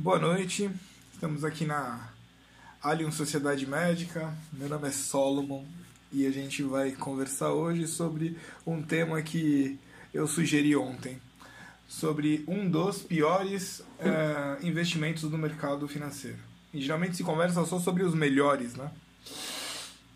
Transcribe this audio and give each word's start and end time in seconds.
Boa 0.00 0.20
noite, 0.20 0.70
estamos 1.12 1.44
aqui 1.44 1.64
na 1.64 2.08
Alien 2.80 3.10
Sociedade 3.10 3.66
Médica. 3.66 4.32
Meu 4.52 4.68
nome 4.68 4.86
é 4.86 4.92
Solomon 4.92 5.64
e 6.12 6.24
a 6.24 6.30
gente 6.30 6.62
vai 6.62 6.92
conversar 6.92 7.50
hoje 7.50 7.88
sobre 7.88 8.38
um 8.64 8.80
tema 8.80 9.20
que 9.22 9.76
eu 10.14 10.28
sugeri 10.28 10.76
ontem, 10.76 11.20
sobre 11.88 12.44
um 12.46 12.70
dos 12.70 12.98
piores 12.98 13.82
é, 13.98 14.64
investimentos 14.64 15.22
do 15.22 15.36
mercado 15.36 15.88
financeiro. 15.88 16.38
E 16.72 16.80
geralmente 16.80 17.16
se 17.16 17.24
conversa 17.24 17.66
só 17.66 17.80
sobre 17.80 18.04
os 18.04 18.14
melhores, 18.14 18.76
né? 18.76 18.92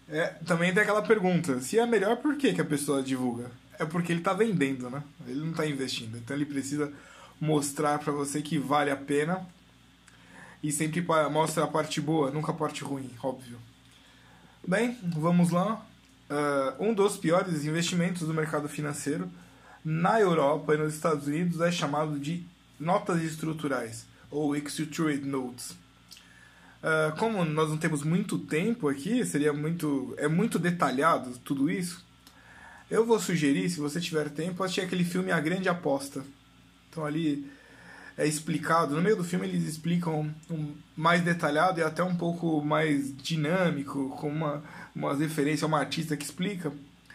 É, 0.08 0.26
também 0.46 0.72
tem 0.72 0.84
aquela 0.84 1.02
pergunta: 1.02 1.60
se 1.60 1.76
é 1.76 1.84
melhor, 1.84 2.18
por 2.18 2.36
que, 2.36 2.54
que 2.54 2.60
a 2.60 2.64
pessoa 2.64 3.02
divulga? 3.02 3.50
É 3.80 3.84
porque 3.84 4.12
ele 4.12 4.20
está 4.20 4.32
vendendo, 4.32 4.88
né? 4.88 5.02
Ele 5.26 5.40
não 5.40 5.50
está 5.50 5.66
investindo. 5.66 6.16
Então 6.18 6.36
ele 6.36 6.46
precisa 6.46 6.92
mostrar 7.40 7.98
para 7.98 8.12
você 8.12 8.40
que 8.40 8.58
vale 8.58 8.88
a 8.88 8.96
pena 8.96 9.44
e 10.62 10.70
sempre 10.70 11.04
mostra 11.30 11.64
a 11.64 11.66
parte 11.66 12.00
boa, 12.00 12.30
nunca 12.30 12.52
a 12.52 12.54
parte 12.54 12.84
ruim, 12.84 13.10
óbvio. 13.22 13.58
Bem, 14.66 14.96
vamos 15.02 15.50
lá. 15.50 15.84
Uh, 16.30 16.88
um 16.88 16.94
dos 16.94 17.16
piores 17.16 17.64
investimentos 17.64 18.26
do 18.26 18.32
mercado 18.32 18.68
financeiro 18.68 19.28
na 19.84 20.20
Europa 20.20 20.74
e 20.74 20.78
nos 20.78 20.94
Estados 20.94 21.26
Unidos 21.26 21.60
é 21.60 21.70
chamado 21.70 22.18
de 22.18 22.46
notas 22.78 23.20
estruturais, 23.22 24.06
ou 24.30 24.56
Structured 24.56 25.26
Notes. 25.26 25.70
Uh, 25.70 27.16
como 27.18 27.44
nós 27.44 27.68
não 27.68 27.76
temos 27.76 28.02
muito 28.02 28.38
tempo 28.38 28.88
aqui, 28.88 29.24
seria 29.24 29.52
muito 29.52 30.14
é 30.16 30.28
muito 30.28 30.58
detalhado 30.58 31.36
tudo 31.38 31.70
isso. 31.70 32.04
Eu 32.90 33.04
vou 33.04 33.18
sugerir, 33.18 33.68
se 33.70 33.80
você 33.80 34.00
tiver 34.00 34.28
tempo, 34.30 34.62
assistir 34.62 34.82
aquele 34.82 35.04
filme 35.04 35.32
A 35.32 35.40
Grande 35.40 35.68
Aposta. 35.68 36.24
Então 36.88 37.04
ali 37.04 37.50
é 38.16 38.26
explicado, 38.26 38.94
no 38.94 39.02
meio 39.02 39.16
do 39.16 39.24
filme 39.24 39.46
eles 39.46 39.66
explicam 39.66 40.32
um, 40.50 40.74
mais 40.96 41.22
detalhado 41.22 41.80
e 41.80 41.82
até 41.82 42.02
um 42.02 42.14
pouco 42.14 42.62
mais 42.62 43.16
dinâmico, 43.16 44.10
com 44.10 44.28
uma, 44.28 44.62
uma 44.94 45.14
referência 45.14 45.64
a 45.64 45.68
uma 45.68 45.78
artista 45.78 46.16
que 46.16 46.24
explica, 46.24 46.72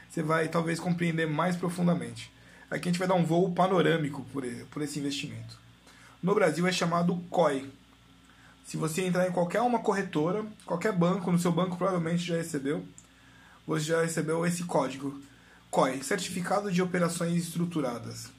você 0.09 0.23
vai 0.23 0.47
talvez 0.47 0.79
compreender 0.79 1.27
mais 1.27 1.55
profundamente. 1.55 2.31
Aqui 2.69 2.89
a 2.89 2.91
gente 2.91 2.99
vai 2.99 3.07
dar 3.07 3.13
um 3.13 3.23
voo 3.23 3.51
panorâmico 3.53 4.25
por, 4.33 4.43
por 4.71 4.81
esse 4.81 4.99
investimento. 4.99 5.57
No 6.21 6.33
Brasil 6.33 6.65
é 6.67 6.71
chamado 6.71 7.15
COI. 7.29 7.69
Se 8.65 8.75
você 8.75 9.03
entrar 9.03 9.27
em 9.27 9.31
qualquer 9.31 9.61
uma 9.61 9.79
corretora, 9.79 10.45
qualquer 10.65 10.91
banco, 10.91 11.31
no 11.31 11.39
seu 11.39 11.51
banco 11.51 11.77
provavelmente 11.77 12.25
já 12.25 12.35
recebeu, 12.35 12.83
você 13.65 13.85
já 13.85 14.01
recebeu 14.01 14.45
esse 14.45 14.63
código. 14.63 15.21
COI, 15.69 16.01
Certificado 16.01 16.71
de 16.71 16.81
Operações 16.81 17.35
Estruturadas. 17.35 18.29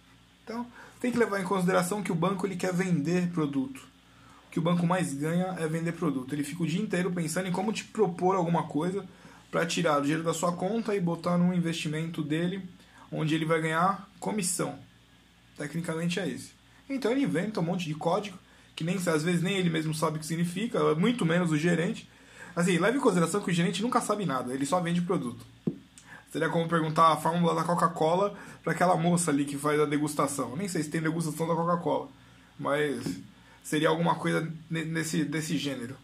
Então, 0.45 0.67
tem 1.01 1.13
que 1.13 1.19
levar 1.19 1.41
em 1.41 1.45
consideração 1.45 2.03
que 2.03 2.13
o 2.13 2.15
banco 2.15 2.47
ele 2.47 2.57
quer 2.57 2.73
vender 2.73 3.29
produto. 3.31 3.87
O 4.49 4.51
que 4.51 4.59
o 4.59 4.63
banco 4.63 4.87
mais 4.87 5.13
ganha 5.15 5.57
é 5.59 5.69
vender 5.69 5.93
produto. 5.93 6.35
Ele 6.35 6.43
fica 6.43 6.63
o 6.63 6.67
dia 6.67 6.81
inteiro 6.81 7.13
pensando 7.13 7.49
em 7.49 7.53
como 7.53 7.73
te 7.73 7.85
propor 7.85 8.35
alguma 8.35 8.65
coisa 8.65 9.07
para 9.51 9.67
tirar 9.67 9.99
o 9.99 10.03
dinheiro 10.03 10.23
da 10.23 10.35
sua 10.35 10.53
conta 10.53 10.95
e 10.95 11.01
botar 11.01 11.39
num 11.39 11.55
investimento 11.55 12.23
dele, 12.23 12.63
onde 13.13 13.35
ele 13.35 13.45
vai 13.45 13.61
ganhar 13.61 14.09
comissão. 14.19 14.79
Tecnicamente 15.57 16.19
é 16.19 16.29
esse. 16.29 16.53
Então 16.89 17.11
ele 17.11 17.23
inventa 17.23 17.61
um 17.61 17.65
monte 17.65 17.85
de 17.85 17.95
código 17.95 18.39
que 18.79 18.85
nem 18.85 18.95
às 18.95 19.25
vezes 19.25 19.43
nem 19.43 19.57
ele 19.57 19.69
mesmo 19.69 19.93
sabe 19.93 20.19
o 20.19 20.21
que 20.21 20.27
significa, 20.27 20.95
muito 20.95 21.27
menos 21.27 21.51
o 21.51 21.57
gerente. 21.57 22.09
Assim, 22.55 22.79
leve 22.79 22.99
em 22.99 23.01
consideração 23.01 23.41
que 23.41 23.51
o 23.51 23.53
gerente 23.53 23.83
nunca 23.83 24.01
sabe 24.01 24.25
nada, 24.25 24.55
ele 24.55 24.65
só 24.65 24.79
vende 24.81 25.01
produto. 25.01 25.45
Seria 26.31 26.49
como 26.49 26.69
perguntar 26.69 27.13
a 27.13 27.17
fórmula 27.17 27.55
da 27.55 27.65
Coca-Cola 27.65 28.37
para 28.63 28.73
aquela 28.73 28.97
moça 28.97 29.31
ali 29.31 29.45
que 29.45 29.57
faz 29.57 29.81
a 29.81 29.87
degustação. 29.87 30.55
Nem 30.57 30.69
sei 30.69 30.83
se 30.83 30.91
tem 30.91 31.01
degustação 31.01 31.49
da 31.49 31.55
Coca-Cola, 31.55 32.09
mas 32.59 33.03
seria 33.63 33.89
alguma 33.89 34.15
coisa 34.15 34.51
nesse, 34.71 35.25
desse 35.25 35.57
gênero. 35.57 35.97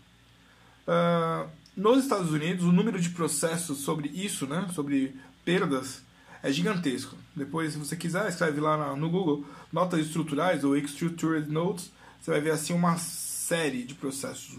Uh, 0.88 1.48
nos 1.76 2.04
Estados 2.04 2.30
Unidos, 2.30 2.64
o 2.64 2.72
número 2.72 3.00
de 3.00 3.10
processos 3.10 3.78
sobre 3.78 4.08
isso, 4.08 4.46
né, 4.46 4.66
sobre 4.72 5.14
perdas, 5.44 6.02
é 6.42 6.52
gigantesco. 6.52 7.16
Depois, 7.34 7.72
se 7.72 7.78
você 7.78 7.96
quiser, 7.96 8.28
escreve 8.28 8.60
lá 8.60 8.94
no 8.94 9.10
Google 9.10 9.44
notas 9.72 10.00
estruturais 10.00 10.62
ou 10.62 10.76
structured 10.76 11.50
notes, 11.50 11.90
você 12.20 12.30
vai 12.30 12.40
ver 12.40 12.52
assim 12.52 12.72
uma 12.72 12.96
série 12.96 13.82
de 13.82 13.94
processos, 13.94 14.56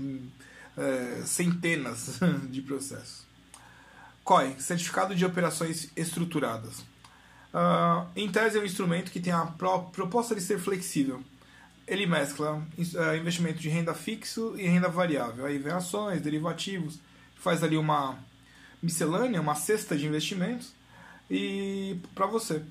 é, 0.78 1.24
centenas 1.26 2.20
de 2.50 2.62
processos. 2.62 3.25
COI, 4.26 4.56
Certificado 4.58 5.14
de 5.14 5.24
Operações 5.24 5.92
Estruturadas. 5.96 6.80
Uh, 7.54 8.08
em 8.16 8.30
tese, 8.30 8.58
é 8.58 8.62
um 8.62 8.66
instrumento 8.66 9.12
que 9.12 9.20
tem 9.20 9.32
a 9.32 9.46
proposta 9.46 10.34
de 10.34 10.42
ser 10.42 10.60
flexível. 10.60 11.24
Ele 11.88 12.08
mescla 12.08 12.56
uh, 12.56 13.16
investimento 13.16 13.60
de 13.60 13.70
renda 13.70 13.94
fixo 13.94 14.56
e 14.58 14.68
renda 14.68 14.90
variável. 14.90 15.46
Aí 15.46 15.60
vem 15.60 15.72
ações, 15.72 16.24
derivativos, 16.24 17.00
faz 17.36 17.64
ali 17.64 17.78
uma 17.78 18.18
miscelânea, 18.82 19.40
uma 19.40 19.54
cesta 19.54 19.96
de 19.96 20.08
investimentos 20.08 20.74
e 21.30 22.00
para 22.16 22.26
você. 22.26 22.64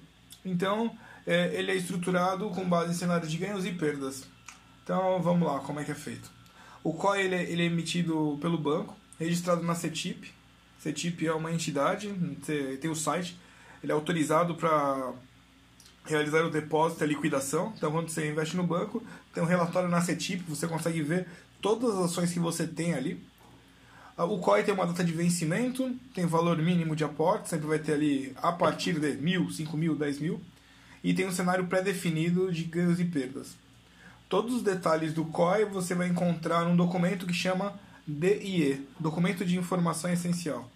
Então, 0.45 0.99
é, 1.25 1.55
ele 1.55 1.71
é 1.71 1.77
estruturado 1.77 2.51
com 2.51 2.69
base 2.69 2.91
em 2.91 2.95
cenários 2.95 3.31
de 3.31 3.39
ganhos 3.39 3.65
e 3.65 3.71
perdas. 3.71 4.25
Então, 4.83 5.23
vamos 5.23 5.47
lá, 5.47 5.61
como 5.61 5.79
é 5.79 5.85
que 5.85 5.93
é 5.93 5.95
feito. 5.95 6.29
O 6.83 6.93
COI 6.93 7.23
ele, 7.23 7.35
é, 7.37 7.43
ele 7.45 7.63
é 7.63 7.67
emitido 7.67 8.39
pelo 8.41 8.59
banco, 8.59 8.97
registrado 9.21 9.63
na 9.63 9.77
CETIP, 9.77 10.35
CETIP 10.85 11.27
é 11.27 11.33
uma 11.33 11.51
entidade, 11.51 12.13
tem 12.79 12.91
o 12.91 12.95
site, 12.95 13.39
ele 13.83 13.91
é 13.91 13.95
autorizado 13.95 14.55
para 14.55 15.15
realizar 16.05 16.45
o 16.45 16.51
depósito 16.51 17.03
e 17.03 17.05
a 17.05 17.07
liquidação. 17.07 17.73
Então, 17.75 17.91
quando 17.91 18.11
você 18.11 18.31
investe 18.31 18.55
no 18.55 18.65
banco, 18.65 19.03
tem 19.33 19.43
um 19.43 19.47
relatório 19.47 19.89
na 19.89 20.03
CETIP, 20.03 20.45
você 20.47 20.69
consegue 20.69 21.01
ver 21.01 21.27
todas 21.63 21.95
as 21.95 22.11
ações 22.11 22.31
que 22.31 22.39
você 22.39 22.67
tem 22.67 22.93
ali. 22.93 23.19
Ah, 24.15 24.27
o 24.27 24.39
COI 24.39 24.63
tem 24.63 24.75
uma 24.75 24.87
data 24.87 25.03
de 25.03 25.13
vencimento, 25.13 25.91
tem 26.15 26.27
valor 26.27 26.59
mínimo 26.59 26.95
de 26.95 27.03
aporte, 27.03 27.49
sempre 27.49 27.67
vai 27.67 27.79
ter 27.79 27.95
ali 27.95 28.35
a 28.37 28.53
partir 28.53 29.01
de 29.01 29.15
mil, 29.15 29.51
cinco 29.51 29.79
mil, 29.79 29.97
dez 29.97 30.21
mil, 30.21 30.39
e 31.03 31.15
tem 31.15 31.27
um 31.27 31.33
cenário 31.33 31.67
pré-definido 31.67 32.53
de 32.53 32.65
ganhos 32.65 33.01
e 33.01 33.07
perdas. 33.07 33.57
Todos 34.29 34.55
os 34.55 34.63
detalhes 34.63 35.15
do 35.15 35.25
COI 35.25 35.65
você 35.65 35.95
vai 35.95 36.09
encontrar 36.09 36.67
num 36.67 36.77
documento 36.77 37.27
que 37.27 37.33
chama 37.33 37.73
DIE, 38.07 38.87
Documento 39.01 39.47
de 39.47 39.57
Informação 39.57 40.13
Essencial 40.13 40.71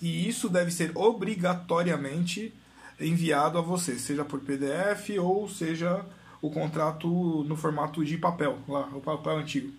e 0.00 0.28
isso 0.28 0.48
deve 0.48 0.70
ser 0.70 0.92
obrigatoriamente 0.94 2.52
enviado 3.00 3.58
a 3.58 3.60
você, 3.60 3.98
seja 3.98 4.24
por 4.24 4.40
PDF 4.40 5.10
ou 5.18 5.48
seja 5.48 6.04
o 6.40 6.50
contrato 6.50 7.08
no 7.44 7.56
formato 7.56 8.04
de 8.04 8.18
papel, 8.18 8.58
lá, 8.68 8.88
o 8.92 9.00
papel 9.00 9.38
antigo. 9.38 9.72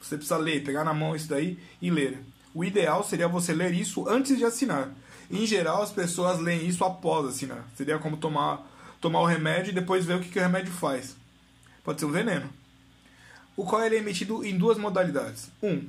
Você 0.00 0.16
precisa 0.16 0.36
ler, 0.36 0.62
pegar 0.64 0.84
na 0.84 0.94
mão 0.94 1.14
isso 1.14 1.28
daí 1.28 1.58
e 1.80 1.90
ler. 1.90 2.18
O 2.54 2.64
ideal 2.64 3.02
seria 3.04 3.28
você 3.28 3.52
ler 3.52 3.72
isso 3.72 4.08
antes 4.08 4.36
de 4.36 4.44
assinar. 4.44 4.92
Em 5.30 5.46
geral, 5.46 5.82
as 5.82 5.92
pessoas 5.92 6.40
leem 6.40 6.66
isso 6.66 6.84
após 6.84 7.26
assinar. 7.26 7.64
Seria 7.76 7.98
como 7.98 8.16
tomar, 8.16 8.66
tomar 9.00 9.20
o 9.20 9.26
remédio 9.26 9.70
e 9.70 9.74
depois 9.74 10.04
ver 10.04 10.16
o 10.16 10.20
que, 10.20 10.28
que 10.28 10.38
o 10.38 10.42
remédio 10.42 10.72
faz. 10.72 11.16
Pode 11.84 12.00
ser 12.00 12.06
um 12.06 12.10
veneno. 12.10 12.50
O 13.56 13.64
qual 13.64 13.82
ele 13.82 13.96
é 13.96 13.98
emitido 13.98 14.44
em 14.44 14.56
duas 14.56 14.78
modalidades. 14.78 15.50
Um, 15.62 15.88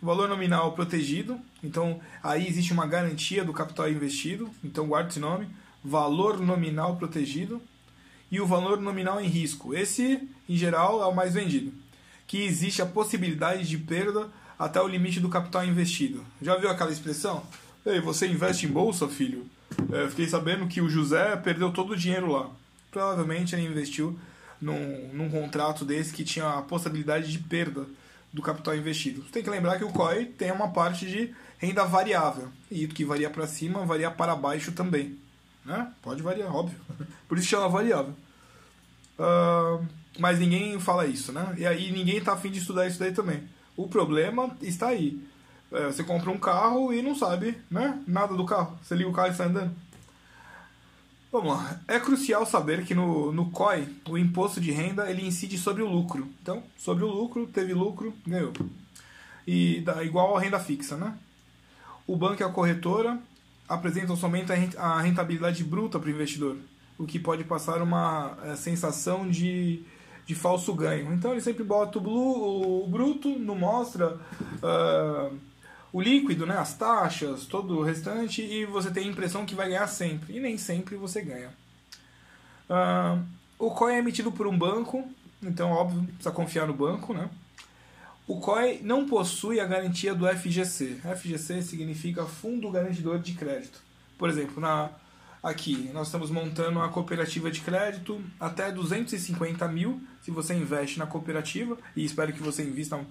valor 0.00 0.28
nominal 0.28 0.72
protegido, 0.72 1.38
então 1.62 2.00
aí 2.22 2.46
existe 2.46 2.72
uma 2.72 2.86
garantia 2.86 3.44
do 3.44 3.52
capital 3.52 3.90
investido, 3.90 4.50
então 4.62 4.86
guarde 4.86 5.10
esse 5.10 5.20
nome, 5.20 5.48
valor 5.82 6.38
nominal 6.38 6.96
protegido 6.96 7.60
e 8.30 8.40
o 8.40 8.46
valor 8.46 8.80
nominal 8.80 9.20
em 9.20 9.28
risco. 9.28 9.74
Esse, 9.74 10.28
em 10.48 10.56
geral, 10.56 11.02
é 11.02 11.06
o 11.06 11.14
mais 11.14 11.34
vendido, 11.34 11.72
que 12.26 12.42
existe 12.42 12.82
a 12.82 12.86
possibilidade 12.86 13.66
de 13.66 13.78
perda 13.78 14.28
até 14.58 14.80
o 14.80 14.88
limite 14.88 15.20
do 15.20 15.28
capital 15.28 15.64
investido. 15.64 16.24
Já 16.40 16.56
viu 16.56 16.70
aquela 16.70 16.92
expressão? 16.92 17.42
Ei, 17.84 18.00
você 18.00 18.26
investe 18.26 18.66
em 18.66 18.70
bolsa, 18.70 19.06
filho? 19.08 19.46
É, 19.92 20.08
fiquei 20.08 20.26
sabendo 20.26 20.66
que 20.66 20.80
o 20.80 20.88
José 20.88 21.36
perdeu 21.36 21.72
todo 21.72 21.92
o 21.92 21.96
dinheiro 21.96 22.32
lá. 22.32 22.50
Provavelmente 22.90 23.54
ele 23.54 23.66
investiu 23.66 24.18
num, 24.60 25.10
num 25.12 25.28
contrato 25.28 25.84
desse 25.84 26.12
que 26.12 26.24
tinha 26.24 26.48
a 26.48 26.62
possibilidade 26.62 27.30
de 27.30 27.38
perda 27.38 27.86
do 28.36 28.42
capital 28.42 28.76
investido. 28.76 29.22
Tem 29.32 29.42
que 29.42 29.48
lembrar 29.48 29.78
que 29.78 29.84
o 29.84 29.90
COI 29.90 30.26
tem 30.26 30.52
uma 30.52 30.68
parte 30.68 31.06
de 31.06 31.34
renda 31.56 31.86
variável. 31.86 32.50
E 32.70 32.86
que 32.86 33.02
varia 33.02 33.30
para 33.30 33.46
cima, 33.46 33.86
varia 33.86 34.10
para 34.10 34.36
baixo 34.36 34.72
também. 34.72 35.18
Né? 35.64 35.90
Pode 36.02 36.22
variar, 36.22 36.54
óbvio. 36.54 36.78
Por 37.26 37.38
isso 37.38 37.48
chama 37.48 37.66
variável. 37.66 38.12
Uh, 39.18 39.82
mas 40.18 40.38
ninguém 40.38 40.78
fala 40.78 41.06
isso, 41.06 41.32
né? 41.32 41.54
E 41.56 41.66
aí 41.66 41.90
ninguém 41.90 42.18
está 42.18 42.34
afim 42.34 42.50
de 42.50 42.58
estudar 42.58 42.86
isso 42.86 42.98
daí 42.98 43.12
também. 43.12 43.48
O 43.74 43.88
problema 43.88 44.54
está 44.60 44.88
aí. 44.88 45.18
É, 45.72 45.86
você 45.86 46.04
compra 46.04 46.30
um 46.30 46.38
carro 46.38 46.92
e 46.92 47.00
não 47.00 47.14
sabe 47.14 47.56
né? 47.70 47.98
nada 48.06 48.34
do 48.34 48.44
carro. 48.44 48.78
Você 48.82 48.94
liga 48.94 49.08
o 49.08 49.14
carro 49.14 49.28
e 49.28 49.30
está 49.30 49.44
andando. 49.44 49.74
Vamos 51.36 51.52
lá. 51.52 51.78
É 51.86 52.00
crucial 52.00 52.46
saber 52.46 52.86
que 52.86 52.94
no, 52.94 53.30
no 53.30 53.50
COI, 53.50 53.86
o 54.08 54.16
imposto 54.16 54.58
de 54.58 54.70
renda 54.70 55.10
ele 55.10 55.26
incide 55.26 55.58
sobre 55.58 55.82
o 55.82 55.86
lucro. 55.86 56.26
Então, 56.40 56.62
sobre 56.78 57.04
o 57.04 57.08
lucro, 57.08 57.46
teve 57.46 57.74
lucro, 57.74 58.14
ganhou. 58.26 58.54
E 59.46 59.82
dá 59.82 60.02
igual 60.02 60.34
a 60.34 60.40
renda 60.40 60.58
fixa, 60.58 60.96
né? 60.96 61.14
O 62.06 62.16
banco 62.16 62.40
e 62.40 62.44
a 62.44 62.48
corretora 62.48 63.20
apresentam 63.68 64.16
somente 64.16 64.50
a 64.78 64.98
rentabilidade 64.98 65.62
bruta 65.62 65.98
para 65.98 66.08
o 66.08 66.10
investidor, 66.10 66.56
o 66.96 67.04
que 67.04 67.18
pode 67.18 67.44
passar 67.44 67.82
uma 67.82 68.38
é, 68.42 68.56
sensação 68.56 69.28
de 69.28 69.84
de 70.24 70.34
falso 70.34 70.74
ganho. 70.74 71.12
Então 71.12 71.30
ele 71.30 71.40
sempre 71.40 71.62
bota 71.62 71.98
o, 71.98 72.00
blue, 72.00 72.82
o 72.82 72.88
bruto, 72.88 73.28
não 73.38 73.54
mostra 73.54 74.16
uh, 74.16 75.38
o 75.96 76.00
líquido, 76.02 76.44
né, 76.44 76.58
as 76.58 76.74
taxas, 76.74 77.46
todo 77.46 77.78
o 77.78 77.82
restante, 77.82 78.42
e 78.42 78.66
você 78.66 78.90
tem 78.90 79.04
a 79.04 79.10
impressão 79.10 79.46
que 79.46 79.54
vai 79.54 79.70
ganhar 79.70 79.86
sempre. 79.86 80.36
E 80.36 80.40
nem 80.40 80.58
sempre 80.58 80.94
você 80.94 81.22
ganha. 81.22 81.48
Uh, 82.68 83.24
o 83.58 83.70
COI 83.70 83.94
é 83.94 83.98
emitido 84.00 84.30
por 84.30 84.46
um 84.46 84.58
banco, 84.58 85.08
então 85.42 85.70
óbvio, 85.70 86.02
precisa 86.02 86.30
confiar 86.30 86.66
no 86.66 86.74
banco, 86.74 87.14
né? 87.14 87.30
O 88.28 88.38
COI 88.40 88.80
não 88.82 89.06
possui 89.06 89.58
a 89.58 89.64
garantia 89.64 90.14
do 90.14 90.28
FGC. 90.28 91.00
FGC 91.16 91.62
significa 91.62 92.26
Fundo 92.26 92.70
Garantidor 92.70 93.18
de 93.18 93.32
Crédito. 93.32 93.80
Por 94.18 94.28
exemplo, 94.28 94.60
na, 94.60 94.90
aqui 95.42 95.88
nós 95.94 96.08
estamos 96.08 96.30
montando 96.30 96.78
uma 96.78 96.90
cooperativa 96.90 97.50
de 97.50 97.62
crédito 97.62 98.22
até 98.38 98.70
250 98.70 99.66
mil 99.68 99.98
se 100.20 100.30
você 100.30 100.52
investe 100.52 100.98
na 100.98 101.06
cooperativa 101.06 101.78
e 101.96 102.04
espero 102.04 102.34
que 102.34 102.42
você 102.42 102.62
invista 102.62 103.02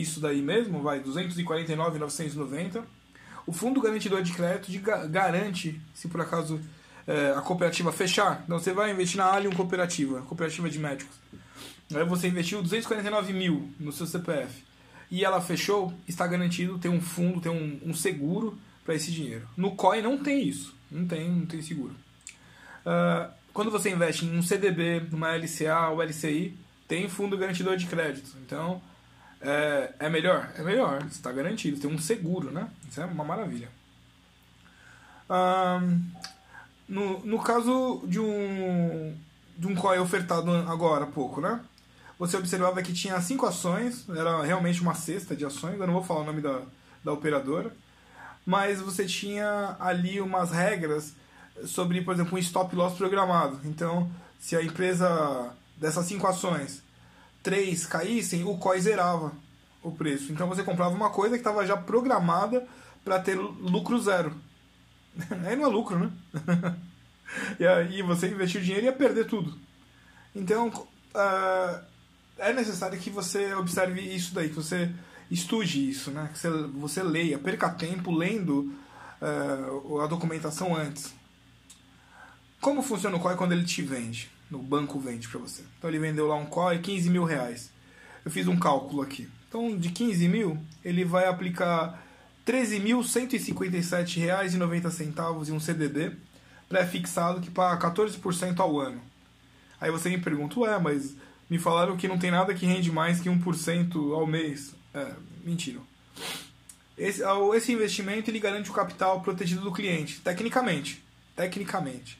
isso 0.00 0.20
daí 0.20 0.42
mesmo, 0.42 0.82
vai 0.82 1.00
249,990. 1.00 2.84
O 3.46 3.52
Fundo 3.52 3.80
Garantidor 3.80 4.22
de 4.22 4.32
Crédito 4.32 4.70
de, 4.70 4.78
garante 4.78 5.80
se 5.94 6.08
por 6.08 6.20
acaso 6.20 6.60
é, 7.06 7.32
a 7.36 7.40
cooperativa 7.40 7.92
fechar. 7.92 8.42
Então 8.44 8.58
você 8.58 8.72
vai 8.72 8.90
investir 8.90 9.18
na 9.18 9.26
Allium 9.26 9.52
Cooperativa, 9.52 10.22
cooperativa 10.22 10.68
de 10.68 10.78
médicos. 10.78 11.16
Aí 11.94 12.04
você 12.04 12.26
investiu 12.26 12.62
249 12.62 13.32
mil 13.32 13.70
no 13.78 13.92
seu 13.92 14.06
CPF 14.06 14.64
e 15.10 15.24
ela 15.24 15.40
fechou, 15.40 15.94
está 16.08 16.26
garantido, 16.26 16.78
tem 16.78 16.90
um 16.90 17.00
fundo, 17.00 17.40
tem 17.40 17.52
um, 17.52 17.90
um 17.90 17.94
seguro 17.94 18.58
para 18.84 18.94
esse 18.94 19.10
dinheiro. 19.12 19.46
No 19.56 19.76
COI 19.76 20.02
não 20.02 20.18
tem 20.18 20.42
isso, 20.42 20.74
não 20.90 21.06
tem, 21.06 21.28
não 21.30 21.46
tem 21.46 21.62
seguro. 21.62 21.94
Uh, 22.84 23.30
quando 23.52 23.70
você 23.70 23.90
investe 23.90 24.26
em 24.26 24.36
um 24.36 24.42
CDB, 24.42 25.00
numa 25.10 25.34
LCA 25.36 25.88
ou 25.90 26.02
LCI, 26.02 26.56
tem 26.86 27.08
fundo 27.08 27.38
garantidor 27.38 27.76
de 27.76 27.86
crédito. 27.86 28.36
Então, 28.44 28.82
é, 29.46 29.94
é 30.00 30.08
melhor? 30.10 30.50
É 30.56 30.62
melhor, 30.62 31.02
está 31.10 31.30
garantido, 31.32 31.80
tem 31.80 31.90
um 31.90 31.98
seguro, 31.98 32.50
né? 32.50 32.68
Isso 32.90 33.00
é 33.00 33.04
uma 33.04 33.24
maravilha. 33.24 33.68
No, 36.88 37.18
no 37.24 37.42
caso 37.42 38.02
de 38.06 38.20
um, 38.20 39.16
de 39.56 39.66
um 39.66 39.74
COI 39.74 39.98
ofertado 39.98 40.50
agora 40.50 41.04
há 41.04 41.08
pouco, 41.08 41.40
né? 41.40 41.60
Você 42.18 42.36
observava 42.36 42.82
que 42.82 42.92
tinha 42.92 43.20
cinco 43.20 43.44
ações, 43.44 44.08
era 44.08 44.42
realmente 44.42 44.80
uma 44.80 44.94
cesta 44.94 45.36
de 45.36 45.44
ações, 45.44 45.78
eu 45.78 45.86
não 45.86 45.94
vou 45.94 46.02
falar 46.02 46.20
o 46.20 46.24
nome 46.24 46.40
da, 46.40 46.62
da 47.04 47.12
operadora, 47.12 47.70
mas 48.44 48.80
você 48.80 49.04
tinha 49.04 49.76
ali 49.78 50.20
umas 50.20 50.50
regras 50.50 51.12
sobre, 51.64 52.00
por 52.00 52.14
exemplo, 52.14 52.36
um 52.36 52.38
stop 52.38 52.74
loss 52.74 52.96
programado. 52.96 53.60
Então, 53.64 54.10
se 54.40 54.56
a 54.56 54.62
empresa 54.62 55.52
dessas 55.76 56.06
cinco 56.06 56.26
ações, 56.26 56.82
três 57.46 57.86
caíssem, 57.86 58.42
o 58.42 58.58
COI 58.58 58.80
zerava 58.80 59.32
o 59.80 59.92
preço. 59.92 60.32
Então 60.32 60.48
você 60.48 60.64
comprava 60.64 60.92
uma 60.92 61.10
coisa 61.10 61.36
que 61.36 61.40
estava 61.40 61.64
já 61.64 61.76
programada 61.76 62.66
para 63.04 63.20
ter 63.20 63.36
lucro 63.36 64.00
zero. 64.00 64.34
Aí 65.46 65.54
não 65.54 65.64
é 65.64 65.68
lucro, 65.68 65.96
né? 65.96 66.10
e 67.60 67.64
aí 67.64 68.02
você 68.02 68.26
investiu 68.26 68.60
dinheiro 68.60 68.86
e 68.86 68.88
ia 68.88 68.92
perder 68.92 69.26
tudo. 69.26 69.56
Então, 70.34 70.66
uh, 70.68 71.84
é 72.36 72.52
necessário 72.52 72.98
que 72.98 73.10
você 73.10 73.54
observe 73.54 74.00
isso 74.00 74.34
daí, 74.34 74.48
que 74.48 74.56
você 74.56 74.92
estude 75.30 75.88
isso, 75.88 76.10
né? 76.10 76.28
que 76.32 76.38
você, 76.38 76.50
você 76.50 77.02
leia, 77.02 77.38
perca 77.38 77.70
tempo 77.70 78.10
lendo 78.10 78.74
uh, 79.22 80.00
a 80.00 80.08
documentação 80.08 80.74
antes. 80.74 81.14
Como 82.60 82.82
funciona 82.82 83.16
o 83.16 83.20
COI 83.20 83.36
quando 83.36 83.52
ele 83.52 83.64
te 83.64 83.82
vende? 83.82 84.30
No 84.50 84.58
banco 84.58 84.98
vende 84.98 85.28
para 85.28 85.40
você. 85.40 85.62
Então 85.78 85.90
ele 85.90 85.98
vendeu 85.98 86.26
lá 86.26 86.36
um 86.36 86.46
COI 86.46 86.78
15 86.78 87.10
mil 87.10 87.24
reais. 87.24 87.70
Eu 88.24 88.30
fiz 88.30 88.46
um 88.46 88.56
cálculo 88.56 89.02
aqui. 89.02 89.28
Então 89.48 89.76
de 89.76 89.90
15 89.90 90.28
mil, 90.28 90.58
ele 90.84 91.04
vai 91.04 91.26
aplicar 91.26 92.02
R$ 92.46 92.52
13.157,90 92.52 95.48
em 95.48 95.52
um 95.52 95.60
CDB 95.60 96.12
pré-fixado 96.68 97.40
que 97.40 97.50
paga 97.50 97.90
14% 97.90 98.60
ao 98.60 98.80
ano. 98.80 99.00
Aí 99.80 99.90
você 99.90 100.08
me 100.08 100.18
pergunta, 100.18 100.58
ué, 100.60 100.78
mas 100.78 101.14
me 101.48 101.58
falaram 101.58 101.96
que 101.96 102.08
não 102.08 102.18
tem 102.18 102.30
nada 102.30 102.54
que 102.54 102.66
rende 102.66 102.90
mais 102.90 103.20
que 103.20 103.28
1% 103.28 104.14
ao 104.14 104.26
mês. 104.26 104.74
É, 104.94 105.12
mentira. 105.44 105.80
Esse, 106.96 107.22
esse 107.54 107.72
investimento 107.72 108.30
ele 108.30 108.40
garante 108.40 108.70
o 108.70 108.74
capital 108.74 109.20
protegido 109.20 109.60
do 109.60 109.72
cliente, 109.72 110.20
tecnicamente. 110.20 111.04
Tecnicamente. 111.34 112.18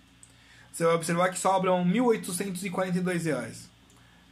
Você 0.76 0.84
vai 0.84 0.94
observar 0.94 1.31
que 1.31 1.38
sobram 1.38 1.82
R$ 1.82 1.90
1.842. 1.90 3.64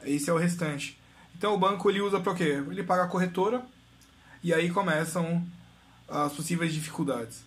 Esse 0.05 0.29
é 0.29 0.33
o 0.33 0.37
restante. 0.37 1.01
Então 1.35 1.55
o 1.55 1.59
banco 1.59 1.89
ele 1.89 2.03
usa 2.03 2.21
para 2.21 2.35
quê? 2.35 2.63
Ele 2.71 2.83
paga 2.83 3.05
a 3.05 3.09
corretora 3.09 3.63
e 4.43 4.53
aí 4.53 4.69
começam 4.69 5.43
as 6.07 6.35
possíveis 6.35 6.75
dificuldades. 6.75 7.43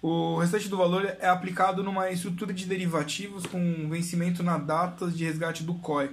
O 0.00 0.38
restante 0.38 0.68
do 0.68 0.76
valor 0.76 1.04
é 1.18 1.26
aplicado 1.26 1.82
numa 1.82 2.12
estrutura 2.12 2.54
de 2.54 2.64
derivativos 2.64 3.44
com 3.44 3.88
vencimento 3.90 4.40
na 4.44 4.56
data 4.56 5.10
de 5.10 5.24
resgate 5.24 5.64
do 5.64 5.74
COI. 5.74 6.08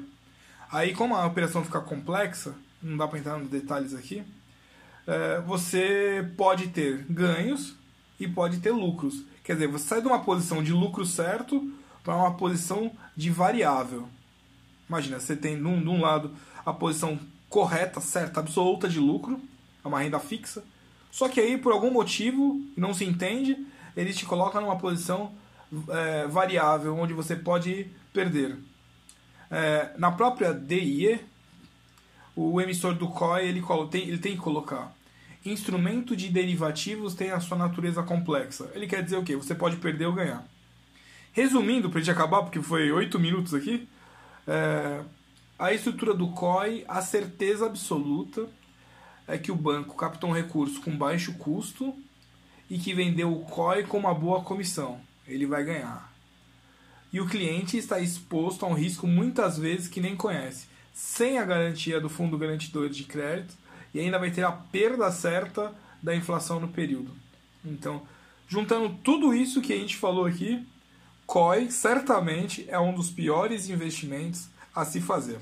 Aí, 0.72 0.96
como 0.96 1.16
a 1.16 1.28
operação 1.28 1.64
fica 1.64 1.80
complexa, 1.80 2.56
não 2.82 2.98
dá 2.98 3.08
para 3.08 3.20
entrar 3.20 3.38
nos 3.38 3.52
detalhes 3.52 3.94
aqui, 3.94 4.24
é, 5.06 5.42
você 5.42 6.28
pode 6.36 6.70
ter 6.70 7.06
ganhos 7.08 7.76
e 8.20 8.28
pode 8.28 8.58
ter 8.62 8.72
lucros. 8.72 9.24
Quer 9.44 9.54
dizer, 9.54 9.68
você 9.68 9.88
sai 9.90 10.02
de 10.02 10.08
uma 10.08 10.24
posição 10.24 10.64
de 10.64 10.74
lucro 10.74 11.06
certo 11.06 11.72
para 12.06 12.16
uma 12.16 12.36
posição 12.36 12.92
de 13.18 13.30
variável. 13.30 14.08
Imagina, 14.88 15.20
você 15.20 15.36
tem 15.36 15.58
de 15.58 15.68
um 15.68 16.00
lado 16.00 16.32
a 16.66 16.72
posição 16.72 17.20
correta, 17.50 18.00
certa, 18.00 18.40
absoluta 18.40 18.88
de 18.88 19.00
lucro, 19.00 19.42
é 19.84 19.88
uma 19.88 20.00
renda 20.00 20.20
fixa. 20.20 20.64
Só 21.12 21.28
que 21.28 21.40
aí, 21.40 21.58
por 21.58 21.74
algum 21.74 21.92
motivo, 21.92 22.62
não 22.78 22.94
se 22.94 23.04
entende, 23.04 23.58
ele 23.98 24.14
te 24.14 24.26
coloca 24.26 24.62
numa 24.62 24.78
posição 24.78 25.32
é, 25.90 26.28
variável, 26.28 26.96
onde 26.96 27.14
você 27.14 27.36
pode 27.36 27.88
perder. 28.14 28.58
É, 29.50 29.92
na 29.98 30.12
própria 30.12 30.54
DIE, 30.54 31.20
o 32.36 32.62
emissor 32.62 32.94
do 32.94 33.08
COI 33.08 33.48
ele 33.48 33.64
tem, 33.90 34.08
ele 34.08 34.18
tem 34.18 34.34
que 34.34 34.42
colocar 34.42 34.94
instrumento 35.46 36.16
de 36.16 36.30
derivativos 36.30 37.14
tem 37.14 37.32
a 37.32 37.40
sua 37.40 37.58
natureza 37.58 38.02
complexa. 38.02 38.70
Ele 38.74 38.88
quer 38.88 39.04
dizer 39.04 39.18
o 39.18 39.24
quê? 39.24 39.36
Você 39.36 39.54
pode 39.54 39.78
perder 39.78 40.08
ou 40.08 40.14
ganhar. 40.14 40.44
Resumindo, 41.36 41.90
para 41.90 42.00
a 42.00 42.02
gente 42.02 42.12
acabar, 42.12 42.42
porque 42.42 42.62
foi 42.62 42.92
oito 42.92 43.20
minutos 43.20 43.54
aqui, 43.54 43.88
é, 44.48 45.02
a 45.60 45.74
estrutura 45.74 46.14
do 46.14 46.30
COI, 46.30 46.86
a 46.88 47.02
certeza 47.02 47.66
absoluta 47.66 48.48
é 49.28 49.38
que 49.38 49.52
o 49.52 49.56
banco 49.56 49.96
captou 49.96 50.30
um 50.30 50.34
recurso 50.34 50.82
com 50.82 50.98
baixo 50.98 51.34
custo 51.34 51.94
e 52.70 52.80
que 52.80 52.94
vendeu 52.94 53.32
o 53.32 53.44
COI 53.44 53.84
com 53.84 53.98
uma 53.98 54.14
boa 54.14 54.42
comissão. 54.42 55.00
Ele 55.28 55.46
vai 55.46 55.64
ganhar 55.64 56.16
e 57.16 57.22
o 57.22 57.26
cliente 57.26 57.78
está 57.78 57.98
exposto 57.98 58.66
a 58.66 58.68
um 58.68 58.74
risco 58.74 59.08
muitas 59.08 59.58
vezes 59.58 59.88
que 59.88 60.02
nem 60.02 60.18
conhece, 60.18 60.68
sem 60.94 61.38
a 61.38 61.46
garantia 61.46 62.02
do 62.02 62.10
fundo 62.10 62.38
garantidor 62.38 62.90
de 62.90 63.06
crédito 63.06 63.56
e 63.94 64.02
ainda 64.02 64.20
vai 64.20 64.32
ter 64.32 64.44
a 64.44 64.52
perda 64.52 65.10
certa 65.10 65.74
da 66.04 66.14
inflação 66.14 66.60
no 66.60 66.68
período. 66.68 67.12
Então, 67.64 68.02
juntando 68.50 68.98
tudo 69.02 69.34
isso 69.34 69.62
que 69.62 69.72
a 69.72 69.78
gente 69.78 69.96
falou 69.96 70.26
aqui, 70.26 70.68
COI 71.26 71.72
certamente 71.72 72.66
é 72.70 72.80
um 72.80 72.94
dos 72.94 73.10
piores 73.10 73.70
investimentos 73.70 74.48
a 74.74 74.86
se 74.86 75.02
fazer. 75.02 75.40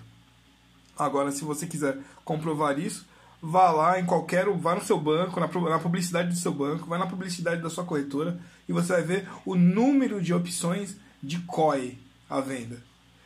Agora, 0.97 1.31
se 1.31 1.43
você 1.43 1.65
quiser 1.65 1.97
comprovar 2.23 2.79
isso, 2.79 3.05
vá 3.41 3.71
lá 3.71 3.99
em 3.99 4.05
qualquer, 4.05 4.47
vá 4.49 4.75
no 4.75 4.83
seu 4.83 4.99
banco, 4.99 5.39
na, 5.39 5.47
na 5.47 5.79
publicidade 5.79 6.29
do 6.29 6.35
seu 6.35 6.53
banco, 6.53 6.87
vá 6.87 6.97
na 6.97 7.07
publicidade 7.07 7.61
da 7.61 7.69
sua 7.69 7.83
corretora 7.83 8.39
e 8.69 8.73
você 8.73 8.93
vai 8.93 9.01
ver 9.01 9.29
o 9.45 9.55
número 9.55 10.21
de 10.21 10.33
opções 10.33 10.95
de 11.21 11.39
COI 11.39 11.97
à 12.29 12.39
venda. 12.39 12.81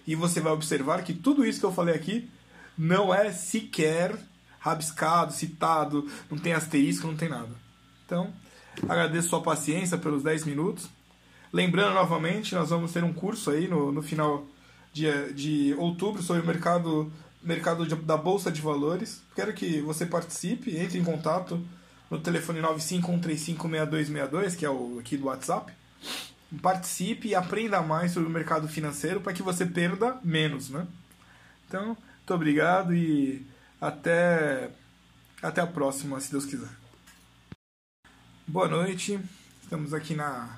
E 0.05 0.15
você 0.15 0.39
vai 0.39 0.53
observar 0.53 1.03
que 1.03 1.13
tudo 1.13 1.45
isso 1.45 1.59
que 1.59 1.65
eu 1.65 1.73
falei 1.73 1.93
aqui 1.93 2.29
não 2.77 3.13
é 3.13 3.31
sequer 3.31 4.17
rabiscado, 4.59 5.33
citado, 5.33 6.09
não 6.31 6.37
tem 6.37 6.53
asterisco, 6.53 7.07
não 7.07 7.15
tem 7.15 7.29
nada. 7.29 7.51
Então, 8.05 8.33
agradeço 8.87 9.29
sua 9.29 9.41
paciência 9.41 9.97
pelos 9.97 10.23
10 10.23 10.45
minutos. 10.45 10.89
Lembrando 11.51 11.93
novamente, 11.93 12.55
nós 12.55 12.69
vamos 12.69 12.91
ter 12.91 13.03
um 13.03 13.13
curso 13.13 13.51
aí 13.51 13.67
no, 13.67 13.91
no 13.91 14.01
final 14.01 14.45
de, 14.91 15.33
de 15.33 15.73
outubro 15.77 16.21
sobre 16.21 16.41
o 16.41 16.45
mercado, 16.45 17.11
mercado 17.41 17.85
de, 17.85 17.95
da 17.95 18.17
Bolsa 18.17 18.51
de 18.51 18.61
Valores. 18.61 19.21
Quero 19.35 19.53
que 19.53 19.81
você 19.81 20.05
participe, 20.05 20.77
entre 20.77 20.97
em 20.99 21.03
contato 21.03 21.59
no 22.09 22.19
telefone 22.19 22.61
951356262, 22.61 24.55
que 24.57 24.65
é 24.65 24.69
o 24.69 24.99
aqui 24.99 25.17
do 25.17 25.25
WhatsApp 25.25 25.73
participe 26.61 27.29
e 27.29 27.35
aprenda 27.35 27.81
mais 27.81 28.11
sobre 28.11 28.29
o 28.29 28.31
mercado 28.31 28.67
financeiro 28.67 29.19
para 29.19 29.33
que 29.33 29.43
você 29.43 29.65
perda 29.65 30.19
menos, 30.23 30.69
né? 30.69 30.87
Então, 31.67 31.87
muito 31.87 32.33
obrigado 32.33 32.95
e 32.95 33.45
até 33.79 34.71
até 35.41 35.61
a 35.61 35.67
próxima, 35.67 36.19
se 36.19 36.31
Deus 36.31 36.45
quiser. 36.45 36.69
Boa 38.47 38.67
noite. 38.67 39.19
Estamos 39.61 39.93
aqui 39.93 40.15
na 40.15 40.57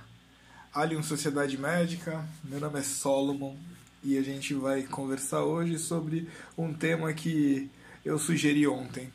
Allium 0.79 1.03
Sociedade 1.03 1.57
Médica. 1.57 2.25
Meu 2.41 2.57
nome 2.57 2.79
é 2.79 2.81
Solomon 2.81 3.53
e 4.01 4.17
a 4.17 4.21
gente 4.21 4.53
vai 4.53 4.83
conversar 4.83 5.43
hoje 5.43 5.77
sobre 5.77 6.29
um 6.57 6.73
tema 6.73 7.11
que 7.11 7.69
eu 8.05 8.17
sugeri 8.17 8.65
ontem, 8.65 9.11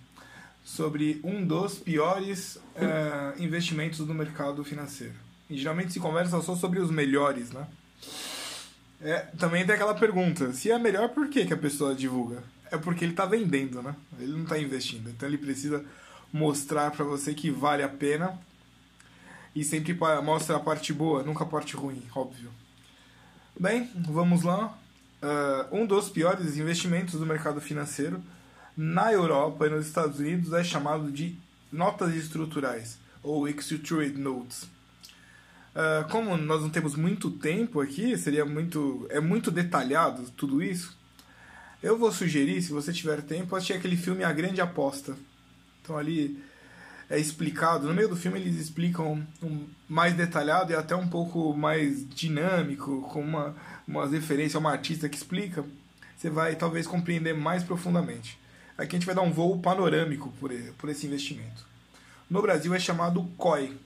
sobre 0.62 1.22
um 1.24 1.42
dos 1.42 1.76
piores 1.76 2.58
é, 2.76 3.42
investimentos 3.42 4.00
do 4.00 4.12
mercado 4.12 4.62
financeiro. 4.62 5.14
E 5.48 5.56
geralmente 5.56 5.94
se 5.94 6.00
conversa 6.00 6.38
só 6.42 6.54
sobre 6.54 6.80
os 6.80 6.90
melhores, 6.90 7.50
né? 7.50 7.66
É, 9.00 9.20
também 9.38 9.64
tem 9.64 9.74
aquela 9.74 9.94
pergunta, 9.94 10.52
se 10.52 10.70
é 10.70 10.78
melhor, 10.78 11.08
por 11.08 11.28
que, 11.28 11.46
que 11.46 11.54
a 11.54 11.58
pessoa 11.58 11.94
divulga? 11.94 12.44
É 12.70 12.76
porque 12.76 13.06
ele 13.06 13.12
está 13.12 13.24
vendendo, 13.24 13.82
né? 13.82 13.96
Ele 14.20 14.32
não 14.32 14.42
está 14.42 14.58
investindo. 14.58 15.08
Então 15.08 15.26
ele 15.26 15.38
precisa 15.38 15.82
mostrar 16.30 16.90
para 16.90 17.06
você 17.06 17.32
que 17.32 17.50
vale 17.50 17.82
a 17.82 17.88
pena 17.88 18.38
e 19.54 19.62
sempre 19.62 19.96
mostra 20.22 20.56
a 20.56 20.60
parte 20.60 20.92
boa, 20.92 21.22
nunca 21.22 21.44
a 21.44 21.46
parte 21.46 21.76
ruim, 21.76 22.02
óbvio. 22.14 22.50
Bem, 23.58 23.88
vamos 23.94 24.42
lá. 24.42 24.76
Uh, 25.22 25.80
um 25.80 25.86
dos 25.86 26.10
piores 26.10 26.56
investimentos 26.56 27.18
do 27.18 27.24
mercado 27.24 27.60
financeiro 27.60 28.22
na 28.76 29.12
Europa 29.12 29.66
e 29.66 29.70
nos 29.70 29.86
Estados 29.86 30.18
Unidos 30.18 30.52
é 30.52 30.64
chamado 30.64 31.10
de 31.10 31.38
notas 31.72 32.14
estruturais, 32.14 32.98
ou 33.22 33.48
Structured 33.48 34.18
Notes. 34.18 34.64
Uh, 34.64 36.08
como 36.10 36.36
nós 36.36 36.62
não 36.62 36.70
temos 36.70 36.94
muito 36.94 37.30
tempo 37.30 37.80
aqui, 37.80 38.16
seria 38.18 38.44
muito 38.44 39.06
é 39.10 39.20
muito 39.20 39.50
detalhado 39.50 40.30
tudo 40.36 40.62
isso. 40.62 40.96
Eu 41.82 41.98
vou 41.98 42.10
sugerir, 42.10 42.62
se 42.62 42.72
você 42.72 42.92
tiver 42.92 43.22
tempo, 43.22 43.54
assistir 43.54 43.74
aquele 43.74 43.96
filme 43.96 44.24
A 44.24 44.32
Grande 44.32 44.60
Aposta. 44.60 45.16
Então 45.82 45.96
ali 45.96 46.42
é 47.08 47.18
explicado. 47.18 47.86
No 47.86 47.94
meio 47.94 48.08
do 48.08 48.16
filme 48.16 48.38
eles 48.40 48.56
explicam 48.56 49.26
um, 49.42 49.66
mais 49.88 50.14
detalhado 50.14 50.72
e 50.72 50.76
até 50.76 50.94
um 50.94 51.08
pouco 51.08 51.54
mais 51.54 52.08
dinâmico, 52.08 53.02
com 53.02 53.20
uma, 53.20 53.54
uma 53.86 54.06
referência 54.06 54.56
a 54.56 54.60
uma 54.60 54.72
artista 54.72 55.08
que 55.08 55.16
explica. 55.16 55.64
Você 56.16 56.30
vai 56.30 56.56
talvez 56.56 56.86
compreender 56.86 57.34
mais 57.34 57.62
profundamente. 57.62 58.38
Aqui 58.76 58.96
a 58.96 58.98
gente 58.98 59.06
vai 59.06 59.14
dar 59.14 59.22
um 59.22 59.32
voo 59.32 59.58
panorâmico 59.60 60.32
por, 60.40 60.50
por 60.78 60.88
esse 60.88 61.06
investimento. 61.06 61.66
No 62.28 62.42
Brasil 62.42 62.74
é 62.74 62.80
chamado 62.80 63.22
COI. 63.36 63.76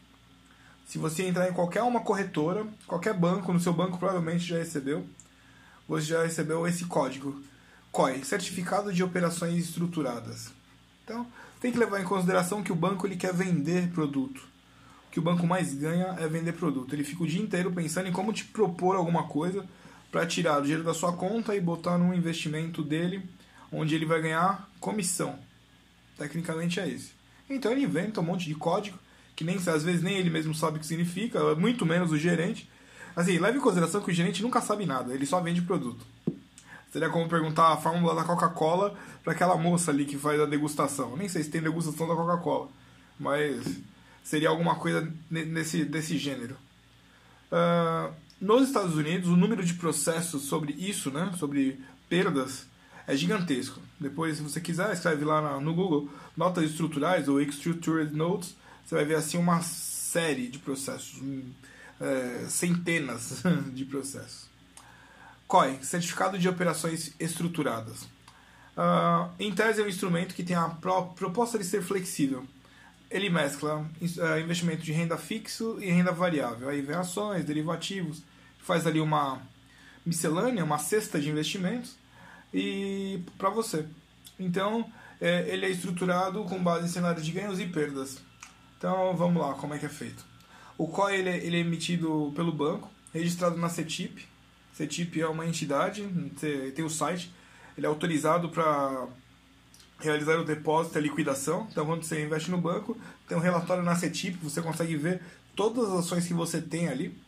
Se 0.86 0.96
você 0.96 1.24
entrar 1.24 1.50
em 1.50 1.52
qualquer 1.52 1.82
uma 1.82 2.00
corretora, 2.00 2.66
qualquer 2.86 3.12
banco, 3.12 3.52
no 3.52 3.60
seu 3.60 3.74
banco 3.74 3.98
provavelmente 3.98 4.46
já 4.46 4.56
recebeu, 4.56 5.06
você 5.86 6.06
já 6.06 6.22
recebeu 6.22 6.66
esse 6.66 6.86
código. 6.86 7.42
COI, 7.90 8.24
Certificado 8.24 8.92
de 8.92 9.02
Operações 9.02 9.56
Estruturadas. 9.56 10.50
Então, 11.08 11.26
tem 11.58 11.72
que 11.72 11.78
levar 11.78 12.02
em 12.02 12.04
consideração 12.04 12.62
que 12.62 12.70
o 12.70 12.76
banco 12.76 13.06
ele 13.06 13.16
quer 13.16 13.32
vender 13.32 13.88
produto. 13.88 14.42
O 15.08 15.10
que 15.10 15.18
o 15.18 15.22
banco 15.22 15.46
mais 15.46 15.72
ganha 15.72 16.14
é 16.18 16.28
vender 16.28 16.52
produto. 16.52 16.94
Ele 16.94 17.02
fica 17.02 17.22
o 17.22 17.26
dia 17.26 17.40
inteiro 17.40 17.72
pensando 17.72 18.08
em 18.08 18.12
como 18.12 18.30
te 18.30 18.44
propor 18.44 18.94
alguma 18.94 19.22
coisa 19.22 19.64
para 20.12 20.26
tirar 20.26 20.58
o 20.58 20.62
dinheiro 20.62 20.84
da 20.84 20.92
sua 20.92 21.14
conta 21.14 21.56
e 21.56 21.60
botar 21.60 21.96
num 21.96 22.12
investimento 22.12 22.82
dele, 22.82 23.22
onde 23.72 23.94
ele 23.94 24.04
vai 24.04 24.20
ganhar 24.20 24.68
comissão. 24.78 25.38
Tecnicamente 26.18 26.78
é 26.78 26.86
esse. 26.86 27.12
Então 27.48 27.72
ele 27.72 27.84
inventa 27.84 28.20
um 28.20 28.24
monte 28.24 28.44
de 28.44 28.54
código 28.54 28.98
que 29.34 29.44
nem 29.44 29.56
às 29.56 29.84
vezes 29.84 30.02
nem 30.02 30.16
ele 30.16 30.28
mesmo 30.28 30.52
sabe 30.52 30.76
o 30.76 30.80
que 30.80 30.86
significa, 30.86 31.54
muito 31.54 31.86
menos 31.86 32.12
o 32.12 32.18
gerente. 32.18 32.68
Assim, 33.16 33.38
leve 33.38 33.58
em 33.58 33.60
consideração 33.60 34.02
que 34.02 34.10
o 34.10 34.14
gerente 34.14 34.42
nunca 34.42 34.60
sabe 34.60 34.84
nada, 34.84 35.14
ele 35.14 35.24
só 35.24 35.40
vende 35.40 35.62
produto. 35.62 36.04
Seria 36.92 37.10
como 37.10 37.28
perguntar 37.28 37.72
a 37.72 37.76
fórmula 37.76 38.14
da 38.14 38.24
Coca-Cola 38.24 38.94
para 39.22 39.32
aquela 39.32 39.56
moça 39.56 39.90
ali 39.90 40.04
que 40.04 40.16
faz 40.16 40.40
a 40.40 40.46
degustação. 40.46 41.16
Nem 41.16 41.28
sei 41.28 41.42
se 41.42 41.50
tem 41.50 41.60
degustação 41.60 42.08
da 42.08 42.14
Coca-Cola, 42.14 42.68
mas 43.18 43.62
seria 44.24 44.48
alguma 44.48 44.76
coisa 44.76 45.10
nesse, 45.30 45.84
desse 45.84 46.16
gênero. 46.16 46.56
Uh, 47.52 48.12
nos 48.40 48.68
Estados 48.68 48.94
Unidos, 48.94 49.28
o 49.28 49.36
número 49.36 49.64
de 49.64 49.74
processos 49.74 50.42
sobre 50.42 50.72
isso, 50.72 51.10
né, 51.10 51.32
sobre 51.38 51.80
perdas, 52.08 52.66
é 53.06 53.16
gigantesco. 53.16 53.80
Depois, 53.98 54.36
se 54.36 54.42
você 54.42 54.60
quiser, 54.60 54.92
escreve 54.92 55.24
lá 55.24 55.60
no 55.60 55.74
Google 55.74 56.08
notas 56.36 56.64
estruturais 56.64 57.28
ou 57.28 57.40
Structured 57.40 58.14
Notes, 58.14 58.54
você 58.84 58.94
vai 58.94 59.04
ver 59.04 59.16
assim 59.16 59.38
uma 59.38 59.60
série 59.62 60.48
de 60.48 60.58
processos, 60.58 61.20
é, 62.00 62.46
centenas 62.48 63.42
de 63.74 63.84
processos. 63.84 64.47
COI, 65.48 65.78
Certificado 65.82 66.38
de 66.38 66.46
Operações 66.46 67.14
Estruturadas. 67.18 68.02
Uh, 68.76 69.32
em 69.40 69.52
tese, 69.52 69.80
é 69.80 69.84
um 69.84 69.88
instrumento 69.88 70.34
que 70.34 70.44
tem 70.44 70.54
a 70.54 70.68
proposta 70.68 71.58
de 71.58 71.64
ser 71.64 71.82
flexível. 71.82 72.46
Ele 73.10 73.30
mescla 73.30 73.78
uh, 73.78 74.40
investimento 74.40 74.82
de 74.82 74.92
renda 74.92 75.16
fixo 75.16 75.78
e 75.80 75.90
renda 75.90 76.12
variável. 76.12 76.68
Aí 76.68 76.82
vem 76.82 76.94
ações, 76.94 77.46
derivativos, 77.46 78.22
faz 78.58 78.86
ali 78.86 79.00
uma 79.00 79.40
miscelânea, 80.04 80.62
uma 80.62 80.78
cesta 80.78 81.18
de 81.18 81.30
investimentos 81.30 81.96
e 82.52 83.22
para 83.38 83.48
você. 83.48 83.86
Então, 84.38 84.92
é, 85.18 85.48
ele 85.48 85.64
é 85.64 85.70
estruturado 85.70 86.44
com 86.44 86.62
base 86.62 86.86
em 86.86 86.88
cenários 86.88 87.24
de 87.24 87.32
ganhos 87.32 87.58
e 87.58 87.66
perdas. 87.66 88.18
Então, 88.76 89.16
vamos 89.16 89.42
lá, 89.42 89.54
como 89.54 89.72
é 89.72 89.78
que 89.78 89.86
é 89.86 89.88
feito. 89.88 90.24
O 90.76 90.86
COI 90.86 91.16
ele 91.16 91.28
é, 91.30 91.36
ele 91.38 91.56
é 91.56 91.60
emitido 91.60 92.32
pelo 92.36 92.52
banco, 92.52 92.88
registrado 93.12 93.56
na 93.56 93.70
CETIP, 93.70 94.28
CETIP 94.78 95.20
é 95.20 95.26
uma 95.26 95.44
entidade, 95.44 96.06
tem 96.76 96.84
o 96.84 96.88
site, 96.88 97.34
ele 97.76 97.84
é 97.84 97.88
autorizado 97.88 98.48
para 98.48 99.08
realizar 99.98 100.38
o 100.38 100.44
depósito 100.44 100.96
e 100.96 100.98
a 101.00 101.02
liquidação. 101.02 101.66
Então, 101.68 101.84
quando 101.84 102.04
você 102.04 102.24
investe 102.24 102.48
no 102.48 102.58
banco, 102.58 102.96
tem 103.26 103.36
um 103.36 103.40
relatório 103.40 103.82
na 103.82 103.96
CETIP, 103.96 104.38
você 104.40 104.62
consegue 104.62 104.96
ver 104.96 105.20
todas 105.56 105.88
as 105.88 106.04
ações 106.04 106.28
que 106.28 106.32
você 106.32 106.62
tem 106.62 106.88
ali. 106.88 107.18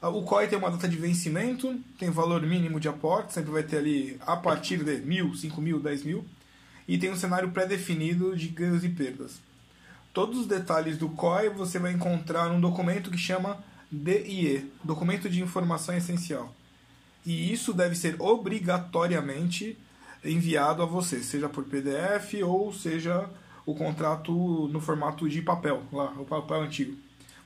Ah, 0.00 0.10
o 0.10 0.22
COI 0.24 0.46
tem 0.46 0.58
uma 0.58 0.70
data 0.70 0.86
de 0.86 0.98
vencimento, 0.98 1.74
tem 1.98 2.10
valor 2.10 2.42
mínimo 2.42 2.78
de 2.78 2.86
aporte, 2.86 3.32
sempre 3.32 3.50
vai 3.50 3.62
ter 3.62 3.78
ali 3.78 4.20
a 4.26 4.36
partir 4.36 4.84
de 4.84 4.98
mil, 4.98 5.34
cinco 5.34 5.62
mil, 5.62 5.80
dez 5.80 6.04
mil, 6.04 6.22
e 6.86 6.98
tem 6.98 7.10
um 7.10 7.16
cenário 7.16 7.50
pré-definido 7.50 8.36
de 8.36 8.48
ganhos 8.48 8.84
e 8.84 8.90
perdas. 8.90 9.40
Todos 10.12 10.40
os 10.40 10.46
detalhes 10.46 10.98
do 10.98 11.08
COI 11.08 11.48
você 11.48 11.78
vai 11.78 11.92
encontrar 11.92 12.50
num 12.50 12.60
documento 12.60 13.10
que 13.10 13.16
chama 13.16 13.64
DIE, 13.90 14.70
Documento 14.84 15.30
de 15.30 15.40
Informação 15.40 15.96
Essencial 15.96 16.54
e 17.28 17.52
isso 17.52 17.74
deve 17.74 17.94
ser 17.94 18.16
obrigatoriamente 18.18 19.76
enviado 20.24 20.82
a 20.82 20.86
você, 20.86 21.22
seja 21.22 21.46
por 21.46 21.62
PDF 21.64 22.42
ou 22.42 22.72
seja 22.72 23.28
o 23.66 23.74
contrato 23.74 24.32
no 24.72 24.80
formato 24.80 25.28
de 25.28 25.42
papel, 25.42 25.82
lá, 25.92 26.06
o 26.16 26.24
papel 26.24 26.62
antigo. 26.62 26.96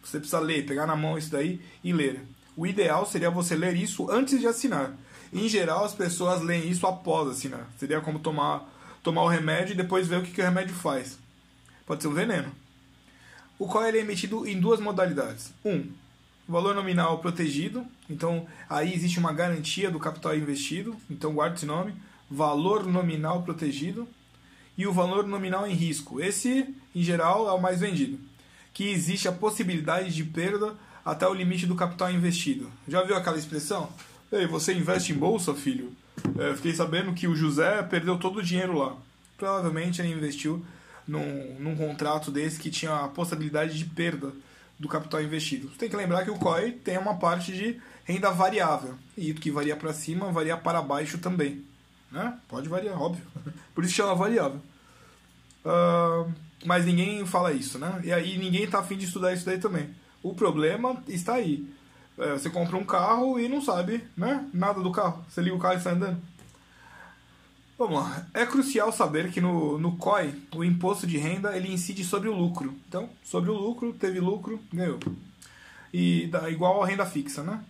Você 0.01 0.21
precisa 0.21 0.39
ler, 0.39 0.67
pegar 0.67 0.87
na 0.87 0.95
mão 0.95 1.19
isso 1.19 1.33
daí 1.33 1.61
e 1.83 1.93
ler. 1.93 2.23
O 2.57 2.65
ideal 2.65 3.05
seria 3.05 3.29
você 3.29 3.57
ler 3.57 3.75
isso 3.75 4.09
antes 4.09 4.39
de 4.39 4.47
assinar. 4.47 4.97
Em 5.33 5.49
geral, 5.49 5.85
as 5.85 5.95
pessoas 5.95 6.43
leem 6.43 6.71
isso 6.71 6.87
após 6.87 7.29
assinar. 7.29 7.69
Seria 7.77 8.01
como 8.01 8.21
tomar, 8.21 8.73
tomar 9.03 9.25
o 9.25 9.29
remédio 9.29 9.73
e 9.73 9.77
depois 9.77 10.07
ver 10.07 10.19
o 10.19 10.23
que, 10.23 10.31
que 10.31 10.41
o 10.41 10.45
remédio 10.45 10.77
faz. 10.77 11.19
Pode 11.85 12.03
ser 12.03 12.09
um 12.09 12.15
veneno. 12.15 12.53
O 13.59 13.67
qual 13.67 13.85
ele 13.85 13.99
é 13.99 14.03
emitido 14.03 14.47
em 14.47 14.61
duas 14.61 14.79
modalidades. 14.79 15.53
Um, 15.65 15.91
valor 16.49 16.75
nominal 16.75 17.19
protegido, 17.19 17.87
então 18.09 18.47
aí 18.69 18.93
existe 18.93 19.19
uma 19.19 19.33
garantia 19.33 19.91
do 19.91 19.99
capital 19.99 20.37
investido, 20.37 20.97
então 21.11 21.35
guarde 21.35 21.57
esse 21.57 21.67
nome, 21.67 21.95
valor 22.31 22.85
nominal 22.85 23.43
protegido 23.43 24.09
e 24.77 24.87
o 24.87 24.93
valor 24.93 25.27
nominal 25.27 25.67
em 25.67 25.75
risco. 25.75 26.21
Esse, 26.21 26.75
em 26.95 27.03
geral, 27.03 27.49
é 27.49 27.53
o 27.53 27.61
mais 27.61 27.81
vendido, 27.81 28.19
que 28.73 28.91
existe 28.91 29.29
a 29.29 29.33
possibilidade 29.33 30.15
de 30.15 30.25
perda 30.25 30.75
até 31.05 31.27
o 31.27 31.35
limite 31.35 31.67
do 31.67 31.75
capital 31.75 32.11
investido. 32.11 32.71
Já 32.89 33.03
viu 33.03 33.17
aquela 33.17 33.39
expressão? 33.39 33.89
Ei, 34.31 34.47
você 34.47 34.73
investe 34.73 35.13
em 35.13 35.17
bolsa, 35.17 35.55
filho? 35.55 35.93
É, 36.39 36.55
fiquei 36.55 36.73
sabendo 36.75 37.13
que 37.13 37.27
o 37.27 37.35
José 37.35 37.83
perdeu 37.83 38.19
todo 38.19 38.39
o 38.39 38.43
dinheiro 38.43 38.79
lá. 38.79 38.97
Provavelmente 39.37 40.01
ele 40.01 40.13
investiu 40.13 40.65
num, 41.07 41.57
num 41.59 41.77
contrato 41.77 42.31
desse 42.31 42.59
que 42.59 42.71
tinha 42.71 42.95
a 42.95 43.09
possibilidade 43.09 43.77
de 43.77 43.85
perda 43.85 44.33
do 44.83 44.89
capital 44.89 45.23
investido. 45.23 45.69
Você 45.69 45.79
tem 45.79 45.89
que 45.89 45.95
lembrar 45.95 46.25
que 46.25 46.31
o 46.31 46.39
COI 46.39 46.73
tem 46.73 46.99
uma 46.99 47.15
parte 47.15 47.53
de 47.53 47.81
renda 48.05 48.33
variável. 48.33 48.97
E 49.17 49.33
que 49.33 49.49
varia 49.49 49.77
para 49.77 49.93
cima, 49.93 50.33
varia 50.33 50.57
para 50.57 50.83
baixo 50.83 51.19
também. 51.19 51.65
Né? 52.11 52.37
Pode 52.49 52.69
variar, 52.69 53.01
óbvio. 53.01 53.25
Por 53.73 53.85
isso 53.85 53.95
chama 53.95 54.13
variável. 54.17 54.61
Uh, 55.65 56.33
mas 56.65 56.85
ninguém 56.85 57.25
fala 57.25 57.53
isso, 57.53 57.79
né? 57.79 58.01
E 58.03 58.13
aí 58.13 58.37
ninguém 58.37 58.65
está 58.65 58.81
afim 58.81 58.97
de 58.97 59.05
estudar 59.05 59.33
isso 59.33 59.47
daí 59.47 59.59
também. 59.59 59.95
O 60.21 60.35
problema 60.35 61.01
está 61.07 61.35
aí. 61.35 61.65
É, 62.19 62.33
você 62.33 62.51
compra 62.51 62.77
um 62.77 62.85
carro 62.85 63.39
e 63.39 63.49
não 63.49 63.63
sabe 63.63 64.05
né? 64.17 64.45
nada 64.53 64.81
do 64.81 64.91
carro. 64.91 65.25
Você 65.29 65.41
liga 65.41 65.55
o 65.55 65.61
carro 65.61 65.79
e 65.79 65.81
sai 65.81 65.95
andando. 65.95 66.21
Vamos 67.83 67.99
lá. 67.99 68.25
É 68.33 68.47
crucial 68.47 68.93
saber 68.93 69.33
que 69.33 69.41
no, 69.41 69.77
no 69.77 69.97
COI, 69.97 70.33
o 70.55 70.63
imposto 70.63 71.05
de 71.05 71.19
renda 71.19 71.57
ele 71.57 71.73
incide 71.73 72.05
sobre 72.05 72.29
o 72.29 72.33
lucro. 72.33 72.73
Então, 72.87 73.11
sobre 73.25 73.51
o 73.51 73.55
lucro, 73.55 73.93
teve 73.93 74.21
lucro, 74.21 74.61
ganhou. 74.73 75.01
E 75.93 76.29
dá 76.29 76.49
igual 76.49 76.81
a 76.81 76.87
renda 76.87 77.05
fixa, 77.05 77.43
né? 77.43 77.61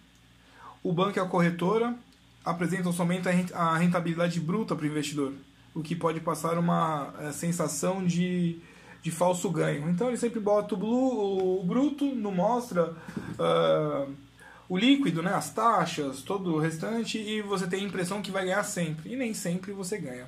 O 0.82 0.92
banco 0.92 1.18
e 1.18 1.20
a 1.20 1.24
corretora 1.24 1.96
apresentam 2.44 2.92
somente 2.92 3.26
a 3.54 3.74
rentabilidade 3.78 4.38
bruta 4.38 4.76
para 4.76 4.84
o 4.84 4.86
investidor, 4.86 5.32
o 5.74 5.80
que 5.80 5.96
pode 5.96 6.20
passar 6.20 6.58
uma 6.58 7.14
é, 7.18 7.32
sensação 7.32 8.04
de, 8.04 8.58
de 9.02 9.10
falso 9.10 9.48
ganho. 9.48 9.88
Então 9.88 10.08
ele 10.08 10.18
sempre 10.18 10.40
bota 10.40 10.74
o, 10.74 10.76
blue, 10.76 11.58
o 11.58 11.64
bruto, 11.64 12.04
não 12.04 12.32
mostra 12.32 12.90
uh, 12.90 14.12
o 14.68 14.76
líquido, 14.76 15.22
né, 15.22 15.34
as 15.34 15.50
taxas, 15.50 16.22
todo 16.22 16.54
o 16.54 16.58
restante, 16.58 17.18
e 17.18 17.42
você 17.42 17.66
tem 17.66 17.84
a 17.84 17.88
impressão 17.88 18.22
que 18.22 18.30
vai 18.30 18.44
ganhar 18.44 18.64
sempre. 18.64 19.12
E 19.12 19.16
nem 19.16 19.34
sempre 19.34 19.72
você 19.72 19.98
ganha. 19.98 20.26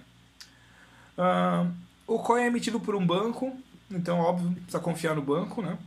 Uh, 1.17 1.73
o 2.07 2.19
COI 2.19 2.43
é 2.43 2.47
emitido 2.47 2.79
por 2.81 2.95
um 2.95 3.07
banco, 3.07 3.57
então, 3.91 4.19
óbvio, 4.19 4.51
precisa 4.53 4.81
confiar 4.81 5.15
no 5.15 5.23
banco, 5.23 5.63
né? 5.63 5.79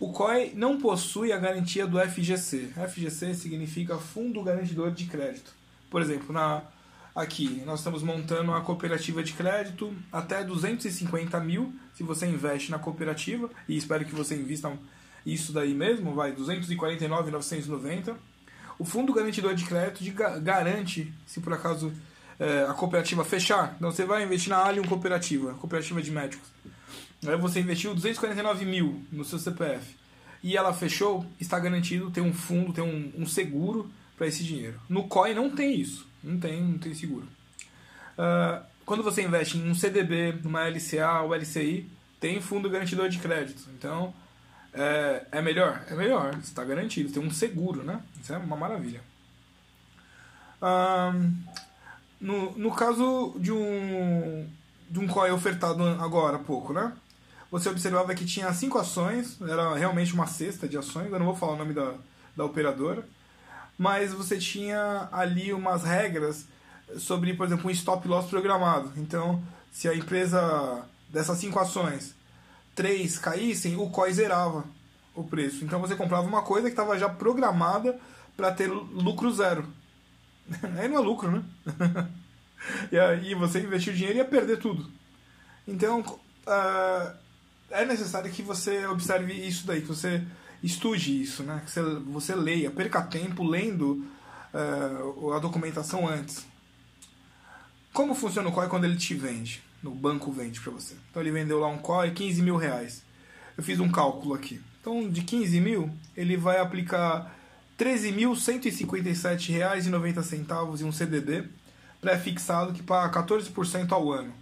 O 0.00 0.12
COI 0.12 0.52
não 0.54 0.78
possui 0.78 1.32
a 1.32 1.38
garantia 1.38 1.86
do 1.86 1.98
FGC. 1.98 2.72
FGC 2.88 3.34
significa 3.34 3.98
Fundo 3.98 4.42
Garantidor 4.42 4.92
de 4.92 5.06
Crédito. 5.06 5.52
Por 5.90 6.00
exemplo, 6.00 6.32
na, 6.32 6.62
aqui 7.14 7.62
nós 7.66 7.80
estamos 7.80 8.02
montando 8.02 8.52
uma 8.52 8.60
cooperativa 8.60 9.24
de 9.24 9.32
crédito 9.32 9.92
até 10.12 10.44
250 10.44 11.40
mil 11.40 11.74
se 11.94 12.04
você 12.04 12.26
investe 12.26 12.70
na 12.70 12.78
cooperativa, 12.78 13.50
e 13.68 13.76
espero 13.76 14.04
que 14.04 14.14
você 14.14 14.36
invista 14.36 14.72
isso 15.32 15.52
daí 15.52 15.74
mesmo, 15.74 16.14
vai 16.14 16.32
249,990. 16.32 18.16
O 18.78 18.84
Fundo 18.84 19.12
Garantidor 19.12 19.54
de 19.54 19.64
Crédito 19.64 20.04
garante, 20.40 21.12
se 21.26 21.40
por 21.40 21.52
acaso 21.52 21.92
é, 22.38 22.66
a 22.68 22.74
cooperativa 22.74 23.24
fechar, 23.24 23.74
então 23.76 23.90
você 23.90 24.04
vai 24.04 24.22
investir 24.22 24.50
na 24.50 24.58
Allium 24.58 24.84
Cooperativa, 24.84 25.54
cooperativa 25.54 26.00
de 26.00 26.10
médicos. 26.10 26.48
Aí 27.26 27.36
você 27.36 27.60
investiu 27.60 27.94
249 27.94 28.64
mil 28.64 29.02
no 29.10 29.24
seu 29.24 29.38
CPF 29.38 29.96
e 30.42 30.56
ela 30.56 30.72
fechou, 30.72 31.26
está 31.40 31.58
garantido, 31.58 32.10
tem 32.10 32.22
um 32.22 32.32
fundo, 32.32 32.72
tem 32.72 32.84
um, 32.84 33.12
um 33.22 33.26
seguro 33.26 33.90
para 34.16 34.26
esse 34.26 34.44
dinheiro. 34.44 34.80
No 34.88 35.08
COI 35.08 35.34
não 35.34 35.50
tem 35.50 35.80
isso, 35.80 36.06
não 36.22 36.38
tem, 36.38 36.62
não 36.62 36.78
tem 36.78 36.94
seguro. 36.94 37.26
Uh, 38.16 38.64
quando 38.86 39.02
você 39.02 39.22
investe 39.22 39.58
em 39.58 39.68
um 39.68 39.74
CDB, 39.74 40.32
numa 40.42 40.68
LCA 40.68 41.22
ou 41.22 41.34
LCI, 41.34 41.88
tem 42.20 42.40
fundo 42.40 42.70
garantidor 42.70 43.08
de 43.08 43.18
crédito. 43.18 43.68
Então, 43.76 44.14
é, 44.72 45.26
é 45.32 45.42
melhor? 45.42 45.82
É 45.88 45.94
melhor, 45.94 46.34
está 46.42 46.64
garantido, 46.64 47.12
tem 47.12 47.22
um 47.22 47.30
seguro, 47.30 47.82
né? 47.82 48.00
Isso 48.20 48.32
é 48.32 48.38
uma 48.38 48.56
maravilha. 48.56 49.00
No, 52.20 52.52
no 52.58 52.74
caso 52.74 53.36
de 53.38 53.52
um, 53.52 54.48
de 54.90 54.98
um 54.98 55.06
COI 55.06 55.30
ofertado 55.30 55.84
agora 55.84 56.36
há 56.36 56.40
pouco, 56.40 56.72
né? 56.72 56.92
você 57.50 57.68
observava 57.68 58.14
que 58.14 58.24
tinha 58.24 58.52
cinco 58.52 58.78
ações, 58.78 59.40
era 59.40 59.74
realmente 59.74 60.12
uma 60.12 60.26
cesta 60.26 60.68
de 60.68 60.76
ações, 60.76 61.10
eu 61.10 61.18
não 61.18 61.26
vou 61.26 61.36
falar 61.36 61.54
o 61.54 61.56
nome 61.56 61.72
da, 61.72 61.94
da 62.36 62.44
operadora, 62.44 63.06
mas 63.78 64.12
você 64.12 64.36
tinha 64.36 65.08
ali 65.10 65.52
umas 65.52 65.82
regras 65.82 66.44
sobre, 66.98 67.32
por 67.34 67.46
exemplo, 67.46 67.68
um 67.68 67.70
stop 67.70 68.06
loss 68.06 68.28
programado. 68.28 68.92
Então, 68.96 69.42
se 69.72 69.88
a 69.88 69.94
empresa 69.94 70.84
dessas 71.08 71.38
cinco 71.38 71.58
ações, 71.58 72.14
três 72.78 73.18
caíssem, 73.18 73.74
o 73.74 73.90
COI 73.90 74.12
zerava 74.12 74.64
o 75.12 75.24
preço. 75.24 75.64
Então 75.64 75.80
você 75.80 75.96
comprava 75.96 76.28
uma 76.28 76.42
coisa 76.42 76.68
que 76.68 76.72
estava 76.72 76.96
já 76.96 77.08
programada 77.08 77.98
para 78.36 78.52
ter 78.52 78.68
lucro 78.68 79.32
zero. 79.32 79.66
Aí 80.78 80.86
não 80.86 80.96
é 80.96 81.00
lucro, 81.00 81.28
né? 81.28 81.44
e 82.92 82.96
aí 82.96 83.34
você 83.34 83.58
investiu 83.58 83.92
dinheiro 83.92 84.18
e 84.18 84.18
ia 84.18 84.24
perder 84.24 84.58
tudo. 84.58 84.88
Então, 85.66 86.00
uh, 86.00 87.16
é 87.68 87.84
necessário 87.84 88.30
que 88.30 88.42
você 88.42 88.86
observe 88.86 89.32
isso 89.34 89.66
daí, 89.66 89.80
que 89.80 89.88
você 89.88 90.24
estude 90.62 91.20
isso, 91.20 91.42
né? 91.42 91.60
que 91.64 91.70
você, 91.72 91.82
você 91.82 92.34
leia, 92.36 92.70
perca 92.70 93.02
tempo 93.02 93.42
lendo 93.42 94.06
uh, 94.54 95.32
a 95.32 95.40
documentação 95.40 96.06
antes. 96.08 96.46
Como 97.92 98.14
funciona 98.14 98.48
o 98.48 98.52
COI 98.52 98.68
quando 98.68 98.84
ele 98.84 98.96
te 98.96 99.14
vende? 99.14 99.67
No 99.82 99.92
banco 99.92 100.30
vende 100.32 100.60
para 100.60 100.72
você. 100.72 100.94
Então 101.10 101.22
ele 101.22 101.30
vendeu 101.30 101.60
lá 101.60 101.68
um 101.68 101.78
COI 101.78 102.10
15 102.10 102.42
mil 102.42 102.56
reais. 102.56 103.02
Eu 103.56 103.62
fiz 103.62 103.80
um 103.80 103.90
cálculo 103.90 104.34
aqui. 104.34 104.60
Então 104.80 105.08
de 105.08 105.22
15 105.22 105.60
mil, 105.60 105.90
ele 106.16 106.36
vai 106.36 106.58
aplicar 106.58 107.34
R$ 107.78 107.84
13.157,90 107.84 110.80
em 110.80 110.84
um 110.84 110.92
CDD 110.92 111.44
pré-fixado 112.00 112.72
que 112.72 112.82
paga 112.82 113.22
14% 113.22 113.92
ao 113.92 114.12
ano. 114.12 114.32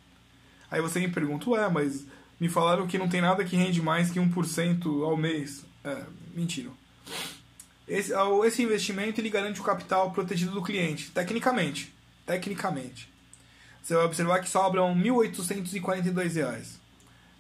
Aí 0.71 0.81
você 0.81 1.01
me 1.01 1.09
pergunta, 1.09 1.51
ué, 1.51 1.69
mas 1.69 2.07
me 2.39 2.49
falaram 2.49 2.87
que 2.87 2.99
não 2.99 3.09
tem 3.09 3.21
nada 3.21 3.45
que 3.45 3.57
rende 3.57 3.81
mais 3.81 4.11
que 4.11 4.21
1% 4.21 5.05
ao 5.05 5.17
mês. 5.17 5.65
É, 5.85 6.03
mentira. 6.35 6.71
Esse, 7.87 8.13
esse 8.45 8.63
investimento 8.63 9.21
ele 9.21 9.31
garante 9.31 9.61
o 9.61 9.65
capital 9.65 10.11
protegido 10.11 10.53
do 10.53 10.63
cliente, 10.63 11.11
tecnicamente. 11.11 11.95
Tecnicamente. 12.27 13.09
Você 13.87 13.95
vai 13.95 14.05
observar 14.05 14.41
que 14.41 14.49
sobram 14.51 14.93
R$ 14.93 15.01
1.842. 15.01 16.81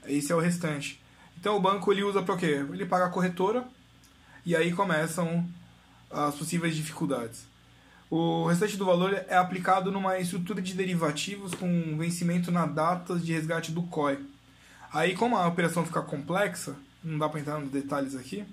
Esse 0.06 0.30
é 0.30 0.34
o 0.36 0.38
restante. 0.38 1.02
Então 1.36 1.56
o 1.56 1.60
banco 1.60 1.90
ele 1.90 2.04
usa 2.04 2.22
para 2.22 2.36
quê? 2.36 2.64
Ele 2.72 2.86
paga 2.86 3.06
a 3.06 3.10
corretora 3.10 3.64
e 4.44 4.54
aí 4.54 4.72
começam 4.72 5.44
as 6.08 6.36
possíveis 6.36 6.76
dificuldades. 6.76 7.48
O 8.08 8.46
restante 8.46 8.76
do 8.76 8.84
valor 8.84 9.12
é 9.12 9.36
aplicado 9.36 9.90
numa 9.90 10.20
estrutura 10.20 10.62
de 10.62 10.74
derivativos 10.74 11.52
com 11.52 11.98
vencimento 11.98 12.52
na 12.52 12.64
data 12.64 13.16
de 13.18 13.32
resgate 13.32 13.72
do 13.72 13.82
COI. 13.82 14.20
Aí, 14.92 15.16
como 15.16 15.36
a 15.36 15.48
operação 15.48 15.84
fica 15.84 16.00
complexa, 16.00 16.76
não 17.02 17.18
dá 17.18 17.28
para 17.28 17.40
entrar 17.40 17.58
nos 17.58 17.72
detalhes 17.72 18.14
aqui, 18.14 18.44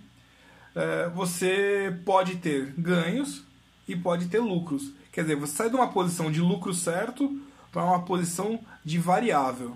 é, 0.74 1.10
você 1.10 1.96
pode 2.04 2.38
ter 2.38 2.74
ganhos 2.76 3.44
e 3.88 3.96
pode 3.96 4.30
ter 4.30 4.40
lucros. 4.40 4.92
Quer 5.12 5.22
dizer, 5.22 5.36
você 5.36 5.56
sai 5.56 5.70
de 5.70 5.76
uma 5.76 5.90
posição 5.90 6.32
de 6.32 6.42
lucro 6.42 6.74
certo 6.74 7.40
para 7.74 7.84
uma 7.84 8.04
posição 8.04 8.60
de 8.86 8.98
variável. 8.98 9.76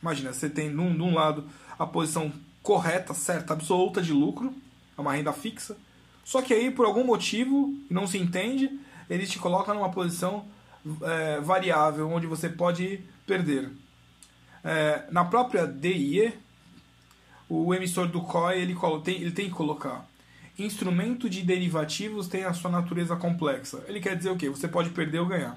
Imagina, 0.00 0.32
você 0.32 0.48
tem 0.48 0.70
de 0.70 0.80
um 0.80 1.12
lado 1.12 1.44
a 1.78 1.86
posição 1.86 2.32
correta, 2.62 3.12
certa, 3.12 3.52
absoluta 3.52 4.00
de 4.00 4.12
lucro, 4.12 4.54
é 4.96 5.00
uma 5.00 5.12
renda 5.12 5.32
fixa. 5.32 5.76
Só 6.24 6.40
que 6.40 6.54
aí, 6.54 6.70
por 6.70 6.86
algum 6.86 7.04
motivo, 7.04 7.74
não 7.90 8.06
se 8.06 8.18
entende, 8.18 8.70
ele 9.10 9.26
te 9.26 9.38
coloca 9.38 9.74
numa 9.74 9.90
posição 9.90 10.46
é, 11.02 11.40
variável, 11.40 12.08
onde 12.08 12.26
você 12.26 12.48
pode 12.48 13.00
perder. 13.26 13.70
É, 14.62 15.04
na 15.10 15.24
própria 15.24 15.66
DIE, 15.66 16.32
o 17.48 17.74
emissor 17.74 18.06
do 18.06 18.20
COI 18.20 18.60
ele 18.60 18.76
tem, 19.02 19.16
ele 19.16 19.32
tem 19.32 19.48
que 19.48 19.54
colocar 19.54 20.06
instrumento 20.58 21.30
de 21.30 21.42
derivativos 21.42 22.26
tem 22.26 22.44
a 22.44 22.52
sua 22.52 22.70
natureza 22.70 23.14
complexa. 23.16 23.82
Ele 23.86 24.00
quer 24.00 24.16
dizer 24.16 24.30
o 24.30 24.36
quê? 24.36 24.48
Você 24.48 24.66
pode 24.66 24.90
perder 24.90 25.20
ou 25.20 25.26
ganhar. 25.26 25.56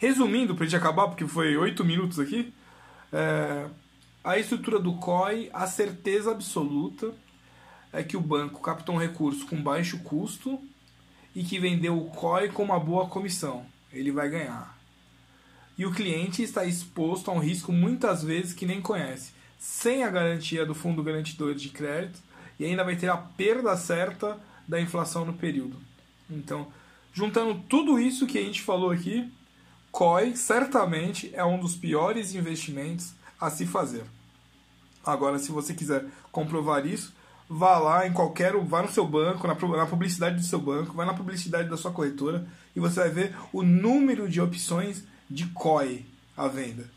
Resumindo, 0.00 0.56
para 0.56 0.64
a 0.64 0.66
gente 0.66 0.76
acabar, 0.76 1.06
porque 1.06 1.24
foi 1.26 1.56
oito 1.56 1.84
minutos 1.84 2.18
aqui, 2.18 2.52
é, 3.12 3.66
a 4.24 4.36
estrutura 4.36 4.80
do 4.80 4.94
COI, 4.94 5.48
a 5.52 5.68
certeza 5.68 6.32
absoluta 6.32 7.12
é 7.92 8.02
que 8.02 8.16
o 8.16 8.20
banco 8.20 8.60
captou 8.60 8.96
um 8.96 8.98
recurso 8.98 9.46
com 9.46 9.62
baixo 9.62 10.00
custo 10.00 10.60
e 11.36 11.44
que 11.44 11.60
vendeu 11.60 11.96
o 11.96 12.10
COI 12.10 12.48
com 12.48 12.64
uma 12.64 12.80
boa 12.80 13.06
comissão. 13.06 13.64
Ele 13.92 14.10
vai 14.10 14.28
ganhar 14.28 14.80
e 15.80 15.86
o 15.86 15.92
cliente 15.92 16.42
está 16.42 16.62
exposto 16.62 17.30
a 17.30 17.32
um 17.32 17.38
risco 17.38 17.72
muitas 17.72 18.22
vezes 18.22 18.52
que 18.52 18.66
nem 18.66 18.82
conhece, 18.82 19.32
sem 19.58 20.04
a 20.04 20.10
garantia 20.10 20.66
do 20.66 20.74
fundo 20.74 21.02
garantidor 21.02 21.54
de 21.54 21.70
crédito 21.70 22.20
e 22.58 22.66
ainda 22.66 22.84
vai 22.84 22.96
ter 22.96 23.08
a 23.08 23.16
perda 23.16 23.74
certa 23.78 24.38
da 24.68 24.78
inflação 24.78 25.24
no 25.24 25.32
período. 25.32 25.78
Então, 26.28 26.70
juntando 27.14 27.62
tudo 27.66 27.98
isso 27.98 28.26
que 28.26 28.36
a 28.36 28.42
gente 28.42 28.60
falou 28.60 28.90
aqui, 28.90 29.32
COI 29.90 30.36
certamente 30.36 31.30
é 31.34 31.44
um 31.44 31.58
dos 31.58 31.74
piores 31.74 32.34
investimentos 32.34 33.12
a 33.40 33.50
se 33.50 33.66
fazer. 33.66 34.04
Agora, 35.04 35.38
se 35.38 35.50
você 35.50 35.74
quiser 35.74 36.04
comprovar 36.30 36.86
isso, 36.86 37.12
vá 37.48 37.78
lá 37.78 38.06
em 38.06 38.12
qualquer, 38.12 38.56
vá 38.56 38.82
no 38.82 38.90
seu 38.90 39.06
banco, 39.06 39.46
na, 39.46 39.54
na 39.54 39.86
publicidade 39.86 40.36
do 40.36 40.42
seu 40.42 40.60
banco, 40.60 40.94
vá 40.94 41.04
na 41.04 41.14
publicidade 41.14 41.68
da 41.68 41.76
sua 41.76 41.90
corretora 41.90 42.46
e 42.76 42.80
você 42.80 43.00
vai 43.00 43.10
ver 43.10 43.36
o 43.52 43.62
número 43.62 44.28
de 44.28 44.40
opções 44.40 45.04
de 45.28 45.46
COI 45.46 46.06
à 46.36 46.46
venda. 46.46 46.88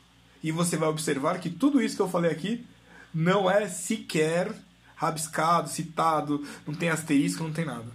E 0.43 0.51
você 0.51 0.77
vai 0.77 0.89
observar 0.89 1.39
que 1.39 1.49
tudo 1.49 1.81
isso 1.81 1.95
que 1.95 2.01
eu 2.01 2.09
falei 2.09 2.31
aqui 2.31 2.65
não 3.13 3.49
é 3.49 3.67
sequer 3.67 4.53
rabiscado, 4.95 5.69
citado, 5.69 6.45
não 6.67 6.73
tem 6.73 6.89
asterisco, 6.89 7.43
não 7.43 7.53
tem 7.53 7.65
nada. 7.65 7.87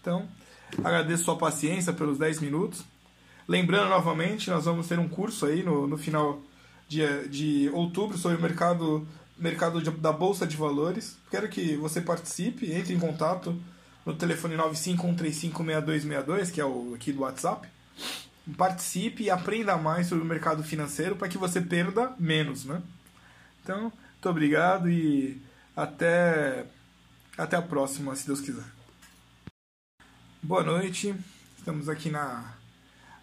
Então, 0.00 0.28
agradeço 0.78 1.24
sua 1.24 1.36
paciência 1.36 1.92
pelos 1.92 2.18
10 2.18 2.40
minutos. 2.40 2.84
Lembrando 3.48 3.88
novamente, 3.90 4.50
nós 4.50 4.64
vamos 4.64 4.86
ter 4.86 4.98
um 4.98 5.08
curso 5.08 5.46
aí 5.46 5.62
no, 5.62 5.86
no 5.86 5.98
final 5.98 6.40
de, 6.88 7.28
de 7.28 7.70
outubro 7.72 8.16
sobre 8.16 8.38
o 8.38 8.40
mercado, 8.40 9.06
mercado 9.36 9.82
de, 9.82 9.90
da 9.90 10.12
Bolsa 10.12 10.46
de 10.46 10.56
Valores. 10.56 11.18
Quero 11.30 11.48
que 11.48 11.76
você 11.76 12.00
participe, 12.00 12.72
entre 12.72 12.94
em 12.94 12.98
contato 12.98 13.54
no 14.04 14.14
telefone 14.14 14.56
951356262, 14.56 16.52
que 16.52 16.60
é 16.60 16.64
o 16.64 16.94
aqui 16.94 17.12
do 17.12 17.20
WhatsApp 17.22 17.68
participe 18.56 19.24
e 19.24 19.30
aprenda 19.30 19.76
mais 19.76 20.08
sobre 20.08 20.24
o 20.24 20.26
mercado 20.26 20.62
financeiro 20.64 21.16
para 21.16 21.28
que 21.28 21.38
você 21.38 21.60
perda 21.60 22.14
menos, 22.18 22.64
né? 22.64 22.82
Então, 23.62 23.82
muito 23.82 24.28
obrigado 24.28 24.90
e 24.90 25.40
até 25.76 26.66
até 27.38 27.56
a 27.56 27.62
próxima, 27.62 28.14
se 28.14 28.26
Deus 28.26 28.40
quiser. 28.40 28.64
Boa 30.42 30.62
noite. 30.62 31.14
Estamos 31.56 31.88
aqui 31.88 32.10
na 32.10 32.54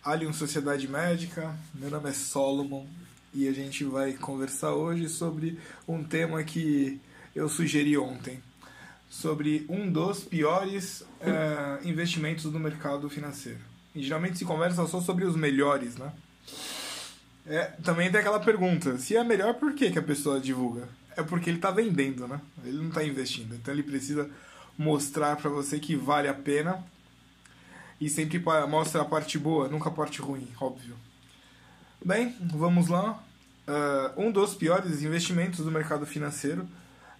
Allium 0.03 0.31
Sociedade 0.31 0.87
Médica. 0.87 1.55
Meu 1.73 1.89
nome 1.89 2.09
é 2.09 2.13
Solomon 2.13 2.85
e 3.33 3.47
a 3.47 3.51
gente 3.51 3.83
vai 3.83 4.13
conversar 4.13 4.73
hoje 4.73 5.09
sobre 5.09 5.59
um 5.87 6.03
tema 6.03 6.43
que 6.43 6.99
eu 7.35 7.49
sugeri 7.49 7.97
ontem. 7.97 8.41
sobre 9.09 9.65
um 9.67 9.91
dos 9.91 10.19
piores 10.19 11.03
é, 11.19 11.79
investimentos 11.83 12.43
do 12.43 12.59
mercado 12.59 13.09
financeiro. 13.09 13.59
E 13.95 14.03
geralmente 14.03 14.37
se 14.37 14.45
conversa 14.45 14.85
só 14.85 15.01
sobre 15.01 15.25
os 15.25 15.35
melhores, 15.35 15.97
né? 15.97 16.13
É, 17.47 17.65
também 17.83 18.11
tem 18.11 18.19
aquela 18.19 18.39
pergunta: 18.39 18.97
se 18.99 19.15
é 19.15 19.23
melhor, 19.23 19.55
por 19.55 19.73
que, 19.73 19.89
que 19.89 19.97
a 19.97 20.03
pessoa 20.03 20.39
divulga? 20.39 20.87
É 21.17 21.23
porque 21.23 21.49
ele 21.49 21.57
está 21.57 21.71
vendendo, 21.71 22.27
né? 22.27 22.39
Ele 22.63 22.77
não 22.77 22.89
está 22.89 23.03
investindo. 23.03 23.55
Então 23.55 23.73
ele 23.73 23.81
precisa 23.81 24.29
mostrar 24.77 25.35
para 25.37 25.49
você 25.49 25.79
que 25.79 25.95
vale 25.95 26.27
a 26.27 26.33
pena 26.33 26.85
e 27.99 28.09
sempre 28.09 28.41
mostra 28.67 29.01
a 29.01 29.05
parte 29.05 29.37
boa, 29.37 29.67
nunca 29.67 29.89
a 29.89 29.91
parte 29.91 30.21
ruim, 30.21 30.47
óbvio. 30.59 30.95
Bem, 32.03 32.35
vamos 32.39 32.87
lá. 32.87 33.21
Uh, 33.67 34.25
um 34.25 34.31
dos 34.31 34.55
piores 34.55 35.03
investimentos 35.03 35.63
do 35.63 35.71
mercado 35.71 36.05
financeiro 36.05 36.67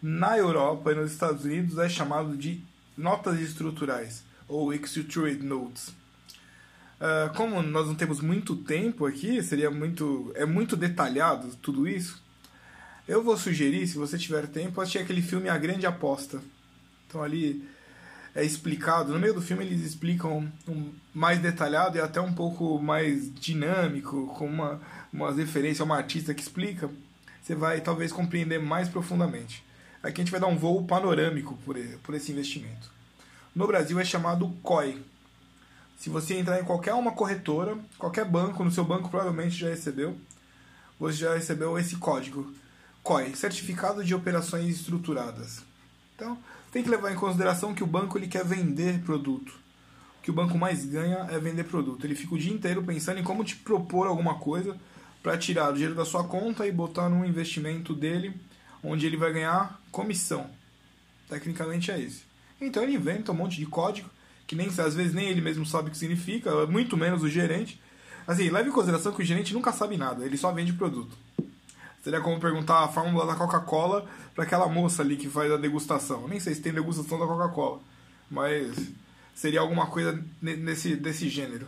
na 0.02 0.38
Europa 0.38 0.92
e 0.92 0.96
nos 0.96 1.12
Estados 1.12 1.44
Unidos 1.44 1.78
é 1.78 1.90
chamado 1.90 2.36
de 2.36 2.64
notas 2.98 3.40
estruturais, 3.40 4.24
ou 4.48 4.74
Structured 4.74 5.44
Notes. 5.44 5.90
Uh, 5.90 7.34
como 7.36 7.62
nós 7.62 7.88
não 7.88 7.96
temos 7.96 8.20
muito 8.20 8.56
tempo 8.56 9.06
aqui, 9.06 9.42
seria 9.44 9.70
muito 9.70 10.32
é 10.36 10.46
muito 10.46 10.76
detalhado 10.76 11.56
tudo 11.62 11.88
isso. 11.88 12.22
Eu 13.08 13.24
vou 13.24 13.38
sugerir, 13.38 13.88
se 13.88 13.98
você 13.98 14.18
tiver 14.18 14.48
tempo, 14.48 14.80
assistir 14.80 15.00
aquele 15.00 15.22
filme 15.22 15.50
A 15.50 15.58
Grande 15.58 15.86
Aposta. 15.86 16.42
Então 17.08 17.24
ali 17.24 17.68
é 18.40 18.46
explicado, 18.46 19.14
no 19.14 19.20
meio 19.20 19.34
do 19.34 19.42
filme 19.42 19.66
eles 19.66 19.82
explicam 19.82 20.52
um, 20.68 20.92
mais 21.14 21.40
detalhado 21.40 21.98
e 21.98 22.02
até 22.02 22.22
um 22.22 22.34
pouco 22.34 22.80
mais 22.80 23.34
dinâmico, 23.34 24.28
com 24.28 24.46
uma, 24.46 24.82
uma 25.12 25.34
referência 25.34 25.84
a 25.84 25.86
uma 25.86 25.98
artista 25.98 26.34
que 26.34 26.42
explica, 26.42 26.90
você 27.42 27.54
vai 27.54 27.82
talvez 27.82 28.12
compreender 28.12 28.60
mais 28.60 28.88
profundamente. 28.88 29.64
Aqui 30.02 30.22
a 30.22 30.24
gente 30.24 30.32
vai 30.32 30.40
dar 30.40 30.48
um 30.48 30.58
voo 30.58 30.86
panorâmico 30.86 31.58
por, 31.66 31.76
por 32.04 32.16
esse 32.16 32.32
investimento. 32.32 32.90
No 33.54 33.68
Brasil 33.68 34.00
é 34.00 34.06
chamado 34.06 34.48
COI. 34.64 35.04
Se 35.98 36.10
você 36.10 36.36
entrar 36.36 36.62
em 36.62 36.64
qualquer 36.64 36.94
uma 36.94 37.12
corretora, 37.12 37.78
qualquer 37.98 38.24
banco, 38.24 38.64
no 38.64 38.72
seu 38.72 38.86
banco 38.86 39.10
provavelmente 39.10 39.58
já 39.58 39.68
recebeu, 39.68 40.18
você 40.98 41.18
já 41.18 41.34
recebeu 41.34 41.78
esse 41.78 41.98
código. 41.98 42.54
COI, 43.04 43.36
Certificado 43.36 44.04
de 44.04 44.16
Operações 44.16 44.68
Estruturadas. 44.68 45.62
Então, 46.16 46.38
tem 46.72 46.84
que 46.84 46.90
levar 46.90 47.12
em 47.12 47.16
consideração 47.16 47.74
que 47.74 47.84
o 47.84 47.88
banco 47.88 48.18
ele 48.18 48.28
quer 48.28 48.46
vender 48.46 49.00
produto. 49.02 49.50
O 50.20 50.22
que 50.22 50.32
o 50.32 50.34
banco 50.34 50.58
mais 50.58 50.86
ganha 50.86 51.28
é 51.32 51.40
vender 51.40 51.64
produto. 51.64 52.06
Ele 52.06 52.16
fica 52.16 52.36
o 52.36 52.38
dia 52.38 52.54
inteiro 52.54 52.84
pensando 52.84 53.20
em 53.20 53.24
como 53.24 53.44
te 53.44 53.56
propor 53.56 54.08
alguma 54.08 54.36
coisa 54.36 54.78
para 55.24 55.38
tirar 55.38 55.72
o 55.72 55.74
dinheiro 55.74 55.96
da 55.96 56.06
sua 56.06 56.24
conta 56.24 56.68
e 56.68 56.72
botar 56.72 57.10
num 57.10 57.26
investimento 57.26 57.94
dele, 57.94 58.34
onde 58.84 59.06
ele 59.06 59.18
vai 59.18 59.34
ganhar 59.34 59.82
comissão. 59.92 60.50
Tecnicamente 61.28 61.92
é 61.92 62.00
esse. 62.00 62.24
Então 62.62 62.84
ele 62.84 62.96
inventa 62.96 63.32
um 63.32 63.36
monte 63.36 63.58
de 63.58 63.66
código 63.66 64.10
que 64.50 64.56
nem 64.56 64.66
às 64.66 64.96
vezes 64.96 65.14
nem 65.14 65.28
ele 65.28 65.42
mesmo 65.42 65.64
sabe 65.64 65.90
o 65.90 65.92
que 65.92 65.98
significa, 65.98 66.66
muito 66.66 66.98
menos 66.98 67.22
o 67.22 67.30
gerente. 67.30 67.80
Assim, 68.26 68.50
leve 68.50 68.70
em 68.70 68.72
consideração 68.72 69.12
que 69.12 69.22
o 69.22 69.26
gerente 69.26 69.54
nunca 69.54 69.72
sabe 69.72 69.96
nada, 69.96 70.26
ele 70.26 70.38
só 70.38 70.52
vende 70.52 70.74
produto. 70.74 71.16
Seria 72.04 72.22
como 72.22 72.40
perguntar 72.40 72.84
a 72.84 72.88
fórmula 72.88 73.26
da 73.26 73.36
Coca-Cola 73.36 74.06
para 74.34 74.44
aquela 74.44 74.68
moça 74.68 75.02
ali 75.02 75.18
que 75.18 75.30
faz 75.30 75.52
a 75.52 75.58
degustação. 75.58 76.28
Nem 76.28 76.40
sei 76.40 76.56
se 76.56 76.62
tem 76.62 76.74
degustação 76.74 77.20
da 77.20 77.28
Coca-Cola, 77.28 77.80
mas 78.30 78.74
seria 79.36 79.60
alguma 79.60 79.88
coisa 79.88 80.24
nesse, 80.42 80.96
desse 80.96 81.28
gênero. 81.28 81.68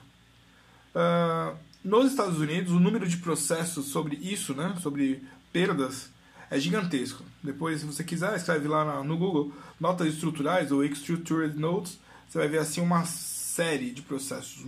Uh, 0.96 1.58
nos 1.84 2.12
Estados 2.12 2.40
Unidos, 2.40 2.72
o 2.72 2.80
número 2.80 3.08
de 3.08 3.18
processos 3.18 3.88
sobre 3.88 4.16
isso, 4.18 4.54
né, 4.54 4.76
sobre 4.82 5.24
perdas, 5.52 6.10
é 6.50 6.60
gigantesco. 6.60 7.24
Depois, 7.42 7.80
se 7.80 7.86
você 7.86 8.04
quiser, 8.04 8.36
escreve 8.36 8.68
lá 8.68 9.04
no 9.04 9.18
Google 9.18 9.52
notas 9.80 10.08
estruturais 10.08 10.72
ou 10.72 10.84
Structured 10.84 11.58
Notes, 11.58 11.98
você 12.30 12.38
vai 12.38 12.48
ver 12.48 12.60
assim 12.60 12.82
uma 12.82 13.06
série 13.06 13.92
de 13.92 14.02
processos, 14.02 14.64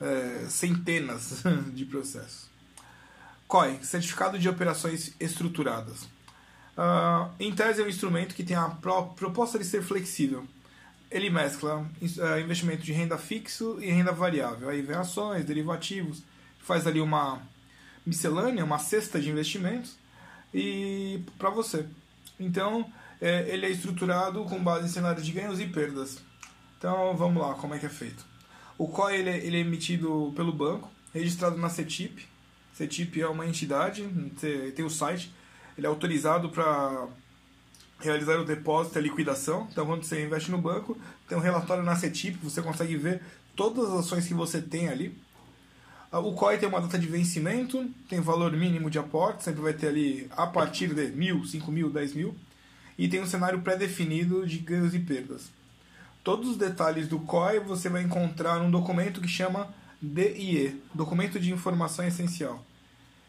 é, 0.00 0.46
centenas 0.48 1.42
de 1.74 1.84
processos. 1.84 2.47
COI, 3.48 3.78
Certificado 3.82 4.38
de 4.38 4.46
Operações 4.46 5.14
Estruturadas. 5.18 6.02
Uh, 6.76 7.28
em 7.40 7.52
tese, 7.52 7.80
é 7.80 7.84
um 7.84 7.88
instrumento 7.88 8.34
que 8.34 8.44
tem 8.44 8.56
a 8.56 8.68
proposta 8.68 9.58
de 9.58 9.64
ser 9.64 9.82
flexível. 9.82 10.46
Ele 11.10 11.30
mescla 11.30 11.78
uh, 11.78 12.40
investimento 12.40 12.82
de 12.82 12.92
renda 12.92 13.16
fixo 13.16 13.78
e 13.80 13.90
renda 13.90 14.12
variável. 14.12 14.68
Aí 14.68 14.82
vem 14.82 14.94
ações, 14.94 15.46
derivativos, 15.46 16.22
faz 16.60 16.86
ali 16.86 17.00
uma 17.00 17.40
miscelânea, 18.04 18.62
uma 18.62 18.78
cesta 18.78 19.18
de 19.18 19.30
investimentos 19.30 19.96
e 20.52 21.22
para 21.38 21.48
você. 21.48 21.86
Então, 22.38 22.92
é, 23.20 23.48
ele 23.48 23.64
é 23.64 23.70
estruturado 23.70 24.44
com 24.44 24.62
base 24.62 24.86
em 24.86 24.90
cenários 24.90 25.24
de 25.24 25.32
ganhos 25.32 25.58
e 25.58 25.66
perdas. 25.66 26.18
Então, 26.76 27.16
vamos 27.16 27.42
lá, 27.42 27.54
como 27.54 27.74
é 27.74 27.78
que 27.78 27.86
é 27.86 27.90
feito. 27.90 28.24
O 28.76 28.86
COI 28.86 29.16
ele 29.16 29.30
é, 29.30 29.36
ele 29.38 29.56
é 29.56 29.60
emitido 29.60 30.32
pelo 30.36 30.52
banco, 30.52 30.90
registrado 31.12 31.56
na 31.56 31.70
CETIP, 31.70 32.27
CETIP 32.78 33.20
é 33.20 33.26
uma 33.26 33.44
entidade, 33.44 34.08
tem 34.76 34.84
o 34.84 34.90
site, 34.90 35.34
ele 35.76 35.84
é 35.84 35.90
autorizado 35.90 36.48
para 36.48 37.08
realizar 37.98 38.38
o 38.38 38.44
depósito 38.44 38.96
e 38.96 39.00
a 39.00 39.02
liquidação. 39.02 39.66
Então, 39.72 39.84
quando 39.84 40.04
você 40.04 40.24
investe 40.24 40.52
no 40.52 40.58
banco, 40.58 40.96
tem 41.28 41.36
um 41.36 41.40
relatório 41.40 41.82
na 41.82 41.96
CETIP, 41.96 42.38
você 42.38 42.62
consegue 42.62 42.96
ver 42.96 43.20
todas 43.56 43.90
as 43.90 44.06
ações 44.06 44.28
que 44.28 44.34
você 44.34 44.62
tem 44.62 44.88
ali. 44.88 45.18
Ah, 46.12 46.20
o 46.20 46.34
COI 46.34 46.56
tem 46.56 46.68
uma 46.68 46.80
data 46.80 46.96
de 46.96 47.08
vencimento, 47.08 47.84
tem 48.08 48.20
valor 48.20 48.52
mínimo 48.52 48.88
de 48.88 48.98
aporte, 48.98 49.42
sempre 49.42 49.60
vai 49.60 49.72
ter 49.72 49.88
ali 49.88 50.30
a 50.36 50.46
partir 50.46 50.94
de 50.94 51.08
mil, 51.08 51.44
cinco 51.44 51.72
mil, 51.72 51.90
dez 51.90 52.14
mil, 52.14 52.32
e 52.96 53.08
tem 53.08 53.20
um 53.20 53.26
cenário 53.26 53.60
pré-definido 53.60 54.46
de 54.46 54.58
ganhos 54.58 54.94
e 54.94 55.00
perdas. 55.00 55.50
Todos 56.22 56.50
os 56.50 56.56
detalhes 56.56 57.08
do 57.08 57.18
COI 57.18 57.58
você 57.58 57.88
vai 57.88 58.04
encontrar 58.04 58.60
num 58.60 58.70
documento 58.70 59.20
que 59.20 59.28
chama 59.28 59.68
DIE, 60.00 60.80
Documento 60.94 61.40
de 61.40 61.52
Informação 61.52 62.06
Essencial 62.06 62.64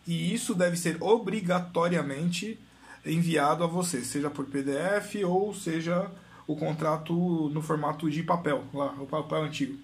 e 0.10 0.34
isso 0.34 0.56
deve 0.56 0.76
ser 0.76 0.98
obrigatoriamente 1.00 2.60
enviado 3.06 3.64
a 3.64 3.68
você, 3.68 4.04
seja 4.04 4.28
por 4.28 4.46
PDF 4.46 5.24
ou 5.24 5.54
seja 5.54 6.10
o 6.48 6.56
contrato 6.56 7.14
no 7.54 7.62
formato 7.62 8.10
de 8.10 8.24
papel, 8.24 8.64
lá, 8.74 8.88
o 9.00 9.06
papel 9.06 9.44
antigo. 9.44 9.78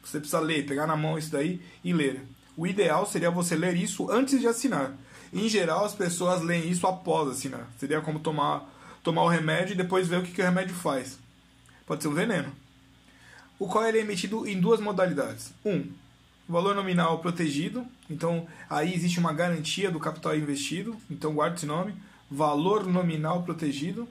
Você 0.00 0.20
precisa 0.20 0.38
ler, 0.38 0.66
pegar 0.66 0.86
na 0.86 0.96
mão 0.96 1.18
isso 1.18 1.32
daí 1.32 1.60
e 1.82 1.92
ler. 1.92 2.22
O 2.56 2.64
ideal 2.64 3.04
seria 3.06 3.28
você 3.28 3.56
ler 3.56 3.76
isso 3.76 4.08
antes 4.08 4.40
de 4.40 4.46
assinar. 4.46 4.94
Em 5.32 5.48
geral, 5.48 5.84
as 5.84 5.96
pessoas 5.96 6.42
leem 6.42 6.70
isso 6.70 6.86
após 6.86 7.28
assinar. 7.28 7.68
Seria 7.76 8.00
como 8.00 8.20
tomar, 8.20 8.72
tomar 9.02 9.24
o 9.24 9.28
remédio 9.28 9.72
e 9.72 9.76
depois 9.76 10.06
ver 10.06 10.20
o 10.20 10.22
que, 10.22 10.30
que 10.30 10.40
o 10.40 10.44
remédio 10.44 10.76
faz. 10.76 11.18
Pode 11.84 12.04
ser 12.04 12.08
um 12.08 12.14
veneno. 12.14 12.52
O 13.58 13.66
qual 13.66 13.84
é 13.84 13.96
emitido 13.96 14.46
em 14.46 14.60
duas 14.60 14.78
modalidades. 14.78 15.52
Um, 15.64 15.90
valor 16.48 16.74
nominal 16.74 17.18
protegido, 17.18 17.86
então 18.10 18.46
aí 18.68 18.94
existe 18.94 19.18
uma 19.18 19.32
garantia 19.32 19.90
do 19.90 20.00
capital 20.00 20.36
investido, 20.36 20.96
então 21.10 21.34
guarde 21.34 21.56
esse 21.56 21.66
nome, 21.66 21.94
valor 22.30 22.86
nominal 22.86 23.42
protegido 23.42 24.08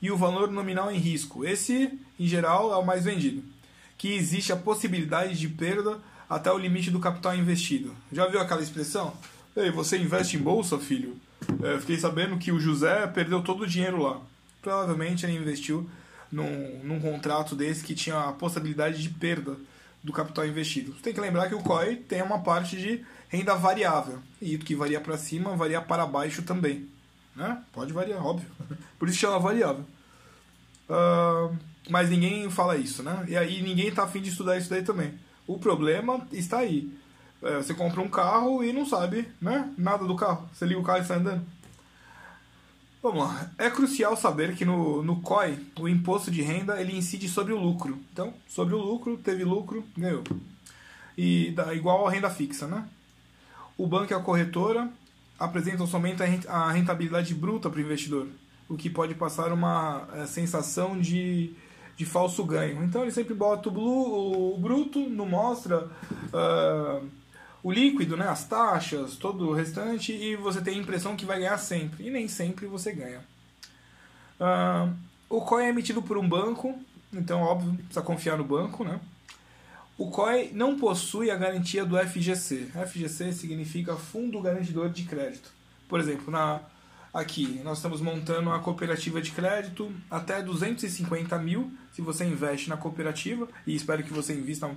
e 0.00 0.10
o 0.10 0.16
valor 0.16 0.50
nominal 0.50 0.90
em 0.90 0.98
risco. 0.98 1.44
Esse, 1.44 1.98
em 2.18 2.26
geral, 2.26 2.72
é 2.72 2.76
o 2.76 2.84
mais 2.84 3.04
vendido, 3.04 3.42
que 3.98 4.14
existe 4.14 4.52
a 4.52 4.56
possibilidade 4.56 5.38
de 5.38 5.48
perda 5.48 5.98
até 6.28 6.50
o 6.52 6.58
limite 6.58 6.90
do 6.90 7.00
capital 7.00 7.34
investido. 7.34 7.94
Já 8.12 8.26
viu 8.26 8.40
aquela 8.40 8.62
expressão? 8.62 9.14
Ei, 9.56 9.70
você 9.70 9.96
investe 9.96 10.36
em 10.36 10.40
bolsa, 10.40 10.78
filho? 10.78 11.16
É, 11.62 11.78
fiquei 11.78 11.96
sabendo 11.98 12.36
que 12.36 12.52
o 12.52 12.60
José 12.60 13.06
perdeu 13.06 13.42
todo 13.42 13.62
o 13.62 13.66
dinheiro 13.66 14.02
lá. 14.02 14.20
Provavelmente 14.60 15.24
ele 15.24 15.36
investiu 15.36 15.88
num, 16.30 16.80
num 16.82 17.00
contrato 17.00 17.54
desse 17.54 17.84
que 17.84 17.94
tinha 17.94 18.18
a 18.18 18.32
possibilidade 18.32 19.00
de 19.02 19.08
perda 19.08 19.56
do 20.06 20.12
capital 20.12 20.46
investido. 20.46 20.92
Você 20.92 21.02
tem 21.02 21.12
que 21.12 21.20
lembrar 21.20 21.48
que 21.48 21.54
o 21.56 21.62
COI 21.62 21.96
tem 21.96 22.22
uma 22.22 22.38
parte 22.38 22.76
de 22.76 23.04
renda 23.28 23.56
variável. 23.56 24.20
E 24.40 24.56
que 24.56 24.76
varia 24.76 25.00
para 25.00 25.18
cima, 25.18 25.56
varia 25.56 25.82
para 25.82 26.06
baixo 26.06 26.42
também. 26.42 26.88
Né? 27.34 27.60
Pode 27.72 27.92
variar, 27.92 28.24
óbvio. 28.24 28.48
Por 29.00 29.08
isso 29.08 29.18
chama 29.18 29.40
variável. 29.40 29.84
Uh, 30.88 31.56
mas 31.90 32.08
ninguém 32.08 32.48
fala 32.48 32.76
isso, 32.76 33.02
né? 33.02 33.24
E 33.26 33.36
aí 33.36 33.60
ninguém 33.62 33.88
está 33.88 34.04
afim 34.04 34.22
de 34.22 34.30
estudar 34.30 34.56
isso 34.56 34.70
daí 34.70 34.84
também. 34.84 35.18
O 35.44 35.58
problema 35.58 36.24
está 36.30 36.58
aí. 36.58 36.88
É, 37.42 37.56
você 37.56 37.74
compra 37.74 38.00
um 38.00 38.08
carro 38.08 38.62
e 38.62 38.72
não 38.72 38.86
sabe 38.86 39.28
né? 39.40 39.72
nada 39.76 40.04
do 40.04 40.14
carro. 40.14 40.48
Você 40.52 40.64
liga 40.64 40.78
o 40.78 40.84
carro 40.84 40.98
e 40.98 41.02
está 41.02 41.16
andando. 41.16 41.44
Vamos 43.02 43.20
lá. 43.20 43.50
É 43.58 43.70
crucial 43.70 44.16
saber 44.16 44.54
que 44.56 44.64
no, 44.64 45.02
no 45.02 45.20
COI, 45.20 45.58
o 45.78 45.88
imposto 45.88 46.30
de 46.30 46.42
renda 46.42 46.80
ele 46.80 46.96
incide 46.96 47.28
sobre 47.28 47.52
o 47.52 47.58
lucro. 47.58 47.98
Então, 48.12 48.34
sobre 48.48 48.74
o 48.74 48.78
lucro, 48.78 49.16
teve 49.16 49.44
lucro, 49.44 49.84
ganhou. 49.96 50.24
E 51.16 51.52
dá 51.52 51.72
igual 51.74 52.06
a 52.06 52.10
renda 52.10 52.28
fixa, 52.28 52.66
né? 52.66 52.86
O 53.78 53.86
banco 53.86 54.12
e 54.12 54.14
a 54.14 54.20
corretora 54.20 54.90
apresentam 55.38 55.86
somente 55.86 56.22
a 56.48 56.70
rentabilidade 56.70 57.34
bruta 57.34 57.68
para 57.68 57.78
o 57.78 57.82
investidor, 57.82 58.26
o 58.68 58.76
que 58.76 58.88
pode 58.88 59.14
passar 59.14 59.52
uma 59.52 60.08
é, 60.14 60.26
sensação 60.26 60.98
de, 60.98 61.52
de 61.96 62.04
falso 62.06 62.42
ganho. 62.44 62.82
Então, 62.82 63.02
ele 63.02 63.12
sempre 63.12 63.34
bota 63.34 63.68
o, 63.68 64.54
o 64.54 64.58
bruto, 64.58 64.98
não 64.98 65.26
mostra. 65.26 65.88
Uh, 66.32 67.06
o 67.66 67.72
líquido, 67.72 68.16
né, 68.16 68.28
as 68.28 68.44
taxas, 68.44 69.16
todo 69.16 69.48
o 69.48 69.52
restante, 69.52 70.12
e 70.12 70.36
você 70.36 70.60
tem 70.60 70.78
a 70.78 70.80
impressão 70.80 71.16
que 71.16 71.26
vai 71.26 71.40
ganhar 71.40 71.58
sempre. 71.58 72.06
E 72.06 72.10
nem 72.12 72.28
sempre 72.28 72.64
você 72.64 72.92
ganha. 72.92 73.18
Uh, 74.38 74.94
o 75.28 75.40
COI 75.40 75.64
é 75.64 75.68
emitido 75.70 76.00
por 76.00 76.16
um 76.16 76.28
banco, 76.28 76.78
então, 77.12 77.40
óbvio, 77.40 77.74
precisa 77.74 78.02
confiar 78.02 78.38
no 78.38 78.44
banco, 78.44 78.84
né? 78.84 79.00
O 79.98 80.12
COI 80.12 80.52
não 80.54 80.78
possui 80.78 81.28
a 81.28 81.34
garantia 81.34 81.84
do 81.84 81.98
FGC. 81.98 82.68
FGC 82.86 83.32
significa 83.32 83.96
Fundo 83.96 84.40
Garantidor 84.40 84.88
de 84.88 85.02
Crédito. 85.02 85.50
Por 85.88 85.98
exemplo, 85.98 86.30
na, 86.30 86.60
aqui 87.12 87.60
nós 87.64 87.78
estamos 87.78 88.00
montando 88.00 88.48
uma 88.48 88.60
cooperativa 88.60 89.20
de 89.20 89.32
crédito 89.32 89.92
até 90.08 90.40
250 90.40 91.36
mil 91.40 91.72
se 91.92 92.00
você 92.00 92.24
investe 92.24 92.68
na 92.68 92.76
cooperativa, 92.76 93.48
e 93.66 93.74
espero 93.74 94.04
que 94.04 94.12
você 94.12 94.34
invista 94.34 94.70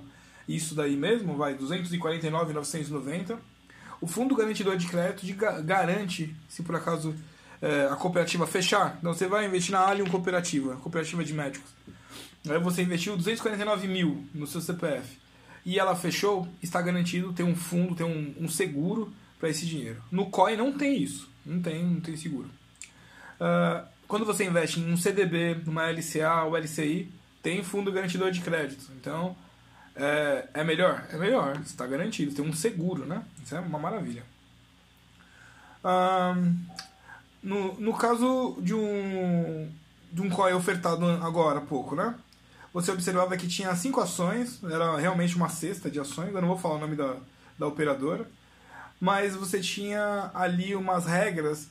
isso 0.54 0.74
daí 0.74 0.96
mesmo, 0.96 1.36
vai 1.36 1.54
249,990. 1.54 3.38
O 4.00 4.06
Fundo 4.06 4.34
Garantidor 4.34 4.76
de 4.76 4.86
Crédito 4.86 5.26
garante, 5.64 6.34
se 6.48 6.62
por 6.62 6.74
acaso 6.74 7.14
é, 7.60 7.88
a 7.90 7.96
cooperativa 7.96 8.46
fechar, 8.46 8.96
então 8.98 9.12
você 9.12 9.26
vai 9.26 9.46
investir 9.46 9.72
na 9.72 9.80
Allium 9.80 10.06
Cooperativa, 10.06 10.76
cooperativa 10.76 11.22
de 11.22 11.34
médicos. 11.34 11.70
Aí 12.48 12.58
você 12.58 12.82
investiu 12.82 13.16
249 13.16 13.86
mil 13.86 14.24
no 14.34 14.46
seu 14.46 14.60
CPF 14.62 15.18
e 15.64 15.78
ela 15.78 15.94
fechou, 15.94 16.48
está 16.62 16.80
garantido, 16.80 17.32
tem 17.32 17.44
um 17.44 17.54
fundo, 17.54 17.94
tem 17.94 18.06
um, 18.06 18.34
um 18.44 18.48
seguro 18.48 19.12
para 19.38 19.50
esse 19.50 19.66
dinheiro. 19.66 20.02
No 20.10 20.30
COI 20.30 20.56
não 20.56 20.72
tem 20.72 21.02
isso, 21.02 21.28
não 21.44 21.60
tem, 21.60 21.84
não 21.84 22.00
tem 22.00 22.16
seguro. 22.16 22.48
Uh, 23.38 23.86
quando 24.08 24.24
você 24.24 24.44
investe 24.44 24.80
em 24.80 24.90
um 24.90 24.96
CDB, 24.96 25.56
numa 25.66 25.90
LCA 25.90 26.44
ou 26.44 26.56
LCI, 26.56 27.10
tem 27.42 27.62
fundo 27.62 27.92
garantidor 27.92 28.30
de 28.30 28.40
crédito. 28.40 28.90
Então, 28.98 29.36
é, 29.96 30.48
é 30.54 30.64
melhor? 30.64 31.04
É 31.10 31.16
melhor, 31.16 31.56
está 31.64 31.86
garantido, 31.86 32.34
tem 32.34 32.44
um 32.44 32.52
seguro, 32.52 33.06
né? 33.06 33.22
Isso 33.44 33.54
é 33.54 33.60
uma 33.60 33.78
maravilha. 33.78 34.24
No, 37.42 37.74
no 37.80 37.96
caso 37.96 38.58
de 38.60 38.74
um, 38.74 39.70
de 40.12 40.20
um 40.20 40.28
COI 40.28 40.52
ofertado 40.52 41.06
agora 41.06 41.58
há 41.58 41.62
pouco, 41.62 41.94
né? 41.94 42.14
você 42.72 42.90
observava 42.92 43.36
que 43.36 43.48
tinha 43.48 43.74
cinco 43.74 44.00
ações, 44.00 44.62
era 44.64 44.96
realmente 44.96 45.34
uma 45.36 45.48
cesta 45.48 45.90
de 45.90 45.98
ações, 45.98 46.32
eu 46.32 46.40
não 46.40 46.48
vou 46.48 46.58
falar 46.58 46.76
o 46.76 46.78
nome 46.78 46.96
da, 46.96 47.16
da 47.58 47.66
operadora, 47.66 48.28
mas 49.00 49.34
você 49.34 49.60
tinha 49.60 50.30
ali 50.34 50.74
umas 50.74 51.06
regras 51.06 51.68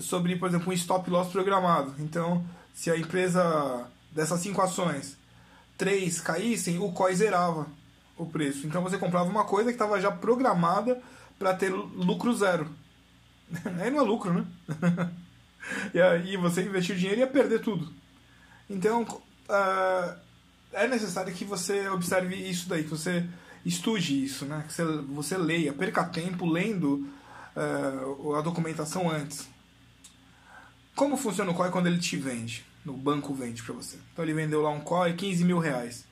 sobre, 0.00 0.36
por 0.36 0.48
exemplo, 0.48 0.70
um 0.70 0.72
stop 0.72 1.08
loss 1.08 1.30
programado. 1.30 1.94
Então, 1.98 2.44
se 2.74 2.90
a 2.90 2.96
empresa 2.96 3.86
dessas 4.12 4.40
cinco 4.40 4.60
ações, 4.60 5.16
três 5.80 6.20
caíssem, 6.20 6.78
o 6.78 6.92
COI 6.92 7.14
zerava 7.14 7.66
o 8.14 8.26
preço. 8.26 8.66
Então 8.66 8.82
você 8.82 8.98
comprava 8.98 9.30
uma 9.30 9.44
coisa 9.44 9.70
que 9.70 9.76
estava 9.76 9.98
já 9.98 10.12
programada 10.12 11.00
para 11.38 11.54
ter 11.54 11.70
lucro 11.70 12.34
zero. 12.34 12.68
Aí 13.80 13.90
não 13.90 14.00
é 14.00 14.02
lucro, 14.02 14.34
né? 14.34 14.46
e 15.94 15.98
aí 15.98 16.36
você 16.36 16.62
investir 16.62 16.94
o 16.94 16.98
dinheiro 16.98 17.20
e 17.20 17.22
ia 17.22 17.26
perder 17.26 17.60
tudo. 17.62 17.90
Então, 18.68 19.02
uh, 19.04 20.20
é 20.70 20.86
necessário 20.86 21.32
que 21.32 21.46
você 21.46 21.88
observe 21.88 22.36
isso 22.36 22.68
daí, 22.68 22.84
que 22.84 22.90
você 22.90 23.26
estude 23.64 24.22
isso, 24.22 24.44
né? 24.44 24.62
que 24.66 24.74
você, 24.74 24.84
você 24.84 25.38
leia, 25.38 25.72
perca 25.72 26.04
tempo 26.04 26.44
lendo 26.46 27.08
uh, 27.56 28.34
a 28.34 28.42
documentação 28.42 29.10
antes. 29.10 29.48
Como 30.94 31.16
funciona 31.16 31.50
o 31.50 31.54
COI 31.54 31.70
quando 31.70 31.86
ele 31.86 31.98
te 31.98 32.16
vende? 32.18 32.69
No 32.84 32.94
banco 32.94 33.34
vende 33.34 33.62
para 33.62 33.74
você. 33.74 33.98
Então 34.12 34.24
ele 34.24 34.34
vendeu 34.34 34.62
lá 34.62 34.70
um 34.70 34.80
COI 34.80 35.12
15 35.14 35.44
mil 35.44 35.58
reais. 35.58 36.04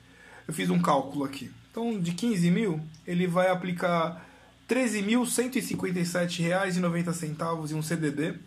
Eu 0.46 0.54
fiz 0.54 0.70
um 0.70 0.80
cálculo 0.80 1.24
aqui. 1.24 1.50
Então 1.70 2.00
de 2.00 2.12
15 2.12 2.50
mil, 2.50 2.80
ele 3.06 3.26
vai 3.26 3.48
aplicar 3.48 4.24
R$ 4.68 4.74
13.157,90 4.74 7.70
em 7.70 7.74
um 7.74 7.82
CDB 7.82 8.38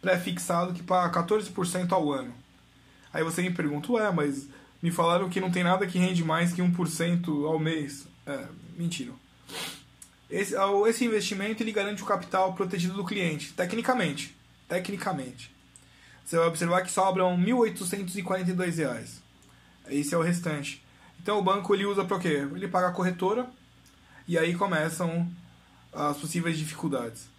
pré-fixado 0.00 0.72
que 0.72 0.82
paga 0.82 1.22
14% 1.22 1.92
ao 1.92 2.12
ano. 2.12 2.32
Aí 3.12 3.24
você 3.24 3.42
me 3.42 3.50
pergunta, 3.50 3.92
ué, 3.92 4.10
mas 4.10 4.48
me 4.82 4.90
falaram 4.90 5.28
que 5.28 5.40
não 5.40 5.50
tem 5.50 5.64
nada 5.64 5.86
que 5.86 5.98
rende 5.98 6.24
mais 6.24 6.52
que 6.52 6.62
1% 6.62 7.46
ao 7.46 7.58
mês. 7.58 8.06
É, 8.26 8.46
mentira. 8.76 9.12
Esse, 10.30 10.54
esse 10.88 11.04
investimento 11.04 11.62
ele 11.62 11.72
garante 11.72 12.02
o 12.02 12.06
capital 12.06 12.52
protegido 12.52 12.94
do 12.94 13.04
cliente, 13.04 13.52
tecnicamente. 13.54 14.36
Tecnicamente. 14.68 15.50
Você 16.28 16.36
vai 16.36 16.46
observar 16.46 16.82
que 16.82 16.92
sobram 16.92 17.34
R$ 17.36 17.52
1.842. 17.52 19.22
Esse 19.88 20.14
é 20.14 20.18
o 20.18 20.20
restante. 20.20 20.84
Então 21.22 21.38
o 21.38 21.42
banco 21.42 21.74
ele 21.74 21.86
usa 21.86 22.04
para 22.04 22.18
quê? 22.18 22.46
Ele 22.54 22.68
paga 22.68 22.88
a 22.88 22.92
corretora 22.92 23.46
e 24.26 24.36
aí 24.36 24.54
começam 24.54 25.26
as 25.90 26.18
possíveis 26.18 26.58
dificuldades. 26.58 27.30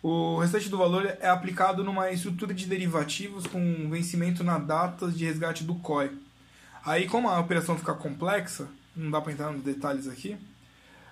O 0.00 0.38
restante 0.38 0.68
do 0.68 0.78
valor 0.78 1.04
é 1.04 1.28
aplicado 1.28 1.82
numa 1.82 2.12
estrutura 2.12 2.54
de 2.54 2.66
derivativos 2.66 3.44
com 3.44 3.90
vencimento 3.90 4.44
na 4.44 4.56
data 4.56 5.10
de 5.10 5.24
resgate 5.24 5.64
do 5.64 5.74
COI 5.74 6.16
Aí, 6.86 7.08
como 7.08 7.28
a 7.28 7.40
operação 7.40 7.76
fica 7.76 7.92
complexa, 7.92 8.68
não 8.94 9.10
dá 9.10 9.20
para 9.20 9.32
entrar 9.32 9.50
nos 9.50 9.64
detalhes 9.64 10.06
aqui, 10.06 10.36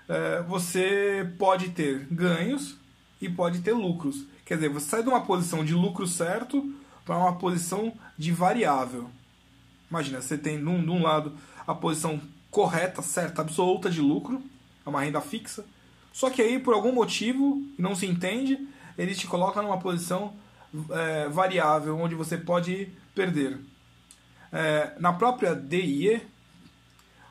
é, 0.08 0.42
você 0.42 1.28
pode 1.36 1.70
ter 1.70 2.06
ganhos 2.08 2.76
e 3.20 3.28
pode 3.28 3.62
ter 3.62 3.72
lucros. 3.72 4.24
Quer 4.44 4.54
dizer, 4.54 4.68
você 4.68 4.86
sai 4.86 5.02
de 5.02 5.08
uma 5.08 5.22
posição 5.22 5.64
de 5.64 5.74
lucro 5.74 6.06
certo 6.06 6.72
para 7.06 7.16
uma 7.16 7.36
posição 7.36 7.94
de 8.18 8.32
variável. 8.32 9.08
Imagina, 9.90 10.20
você 10.20 10.36
tem 10.36 10.58
de 10.58 10.68
um 10.68 11.02
lado 11.02 11.32
a 11.66 11.74
posição 11.74 12.20
correta, 12.50 13.00
certa, 13.00 13.40
absoluta 13.40 13.88
de 13.88 14.00
lucro, 14.00 14.42
é 14.84 14.88
uma 14.88 15.00
renda 15.00 15.20
fixa. 15.20 15.64
Só 16.12 16.28
que 16.28 16.42
aí, 16.42 16.58
por 16.58 16.74
algum 16.74 16.92
motivo, 16.92 17.62
não 17.78 17.94
se 17.94 18.06
entende, 18.06 18.58
ele 18.98 19.14
te 19.14 19.26
coloca 19.26 19.62
numa 19.62 19.78
posição 19.78 20.34
é, 20.90 21.28
variável, 21.28 21.96
onde 21.98 22.14
você 22.14 22.36
pode 22.36 22.88
perder. 23.14 23.58
É, 24.52 24.92
na 24.98 25.12
própria 25.12 25.54
DIE, 25.54 26.20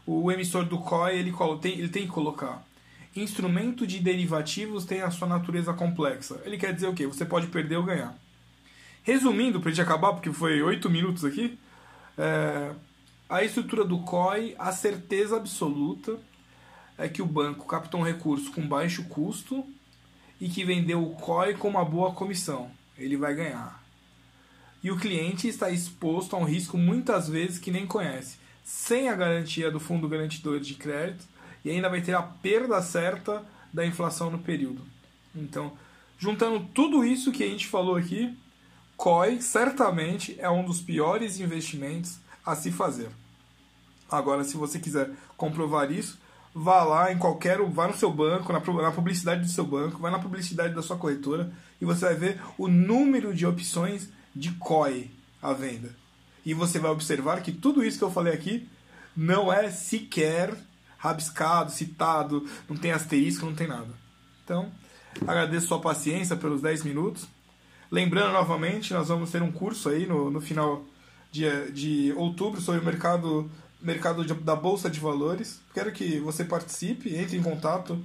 o 0.05 0.31
emissor 0.31 0.65
do 0.65 0.77
COI 0.79 1.17
ele 1.17 1.33
tem, 1.61 1.79
ele 1.79 1.89
tem 1.89 2.05
que 2.05 2.11
colocar 2.11 2.63
instrumento 3.15 3.87
de 3.87 3.99
derivativos 3.99 4.85
tem 4.85 5.01
a 5.01 5.09
sua 5.09 5.27
natureza 5.27 5.73
complexa. 5.73 6.41
Ele 6.43 6.57
quer 6.57 6.73
dizer 6.73 6.87
o 6.87 6.93
quê? 6.93 7.07
Você 7.07 7.25
pode 7.25 7.47
perder 7.47 7.77
ou 7.77 7.83
ganhar. 7.83 8.13
Resumindo, 9.05 9.61
para 9.61 9.69
a 9.69 9.71
gente 9.71 9.81
acabar, 9.81 10.11
porque 10.11 10.33
foi 10.33 10.61
oito 10.61 10.89
minutos 10.89 11.23
aqui, 11.23 11.57
é, 12.17 12.73
a 13.29 13.41
estrutura 13.41 13.85
do 13.85 13.99
COI, 13.99 14.53
a 14.59 14.73
certeza 14.73 15.37
absoluta 15.37 16.17
é 16.97 17.07
que 17.07 17.21
o 17.21 17.25
banco 17.25 17.65
captou 17.65 18.01
um 18.01 18.03
recurso 18.03 18.51
com 18.51 18.67
baixo 18.67 19.05
custo 19.05 19.65
e 20.41 20.49
que 20.49 20.65
vendeu 20.65 21.01
o 21.01 21.15
COI 21.15 21.53
com 21.53 21.69
uma 21.69 21.85
boa 21.85 22.11
comissão. 22.11 22.69
Ele 22.97 23.15
vai 23.15 23.33
ganhar 23.33 23.85
e 24.85 24.91
o 24.91 24.97
cliente 24.97 25.47
está 25.47 25.71
exposto 25.71 26.35
a 26.35 26.39
um 26.39 26.43
risco 26.43 26.77
muitas 26.77 27.27
vezes 27.27 27.57
que 27.57 27.71
nem 27.71 27.87
conhece, 27.87 28.37
sem 28.63 29.09
a 29.09 29.15
garantia 29.15 29.71
do 29.71 29.79
fundo 29.79 30.07
garantidor 30.07 30.59
de 30.59 30.75
crédito 30.75 31.25
e 31.63 31.71
ainda 31.71 31.89
vai 31.89 32.01
ter 32.01 32.13
a 32.13 32.21
perda 32.21 32.79
certa 32.83 33.43
da 33.73 33.83
inflação 33.83 34.29
no 34.29 34.37
período. 34.37 34.83
Então, 35.35 35.73
juntando 36.19 36.69
tudo 36.71 37.03
isso 37.03 37.31
que 37.31 37.43
a 37.43 37.47
gente 37.47 37.65
falou 37.65 37.95
aqui, 37.95 38.37
COI 38.97 39.41
certamente 39.41 40.35
é 40.39 40.49
um 40.49 40.63
dos 40.63 40.81
piores 40.81 41.39
investimentos 41.39 42.17
a 42.45 42.55
se 42.55 42.71
fazer. 42.71 43.09
Agora, 44.09 44.43
se 44.43 44.55
você 44.55 44.79
quiser 44.79 45.11
comprovar 45.35 45.91
isso, 45.91 46.17
vá 46.53 46.83
lá 46.83 47.11
em 47.11 47.17
qualquer, 47.17 47.61
vá 47.61 47.87
no 47.87 47.97
seu 47.97 48.11
banco, 48.11 48.53
na, 48.53 48.59
na 48.59 48.91
publicidade 48.91 49.41
do 49.41 49.49
seu 49.49 49.65
banco, 49.65 49.99
vá 49.99 50.09
na 50.09 50.19
publicidade 50.19 50.73
da 50.73 50.81
sua 50.81 50.97
corretora 50.97 51.51
e 51.81 51.85
você 51.85 52.05
vai 52.05 52.15
ver 52.15 52.41
o 52.57 52.67
número 52.67 53.33
de 53.33 53.45
opções 53.45 54.09
de 54.33 54.51
COI 54.53 55.11
à 55.41 55.51
venda. 55.51 55.95
E 56.45 56.53
você 56.53 56.79
vai 56.79 56.91
observar 56.91 57.41
que 57.41 57.51
tudo 57.51 57.83
isso 57.83 57.97
que 57.97 58.03
eu 58.03 58.11
falei 58.11 58.33
aqui 58.33 58.69
não 59.15 59.51
é 59.51 59.69
sequer 59.71 60.55
rabiscado, 60.97 61.71
citado, 61.71 62.47
não 62.69 62.77
tem 62.77 62.91
asterisco, 62.91 63.45
não 63.45 63.55
tem 63.55 63.67
nada. 63.67 63.93
Então, 64.43 64.71
agradeço 65.27 65.67
sua 65.67 65.81
paciência 65.81 66.35
pelos 66.35 66.61
10 66.61 66.83
minutos. 66.83 67.27
Lembrando 67.91 68.33
novamente, 68.33 68.93
nós 68.93 69.07
vamos 69.07 69.31
ter 69.31 69.41
um 69.41 69.51
curso 69.51 69.89
aí 69.89 70.05
no, 70.05 70.29
no 70.31 70.41
final 70.41 70.83
de, 71.31 71.71
de 71.71 72.13
outubro 72.13 72.61
sobre 72.61 72.81
o 72.81 72.85
mercado, 72.85 73.49
mercado 73.81 74.25
de, 74.25 74.33
da 74.33 74.55
Bolsa 74.55 74.89
de 74.89 74.99
Valores. 74.99 75.61
Quero 75.73 75.91
que 75.91 76.19
você 76.19 76.43
participe, 76.43 77.15
entre 77.15 77.37
em 77.37 77.43
contato 77.43 77.97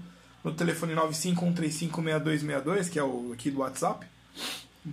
no 0.43 0.53
telefone 0.53 0.95
951356262, 0.95 2.91
que 2.91 2.99
é 2.99 3.05
o 3.05 3.33
aqui 3.33 3.51
do 3.51 3.61
WhatsApp 3.61 4.07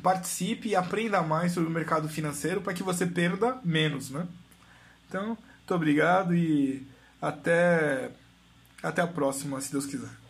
participe 0.02 0.69
e 0.69 0.76
aprenda 0.76 1.21
mais 1.21 1.54
sobre 1.54 1.69
o 1.69 1.73
mercado 1.73 2.10
financeiro 2.10 2.62
para 2.62 2.73
que 2.73 2.84
você 2.84 3.06
perda 3.06 3.60
menos, 3.63 4.10
né? 4.10 4.28
Então, 5.08 5.28
muito 5.28 5.73
obrigado 5.73 6.36
e 6.36 6.86
até 7.21 8.12
até 8.84 9.02
a 9.02 9.08
próxima, 9.08 9.60
se 9.62 9.71
Deus 9.71 9.86
quiser. 9.86 10.26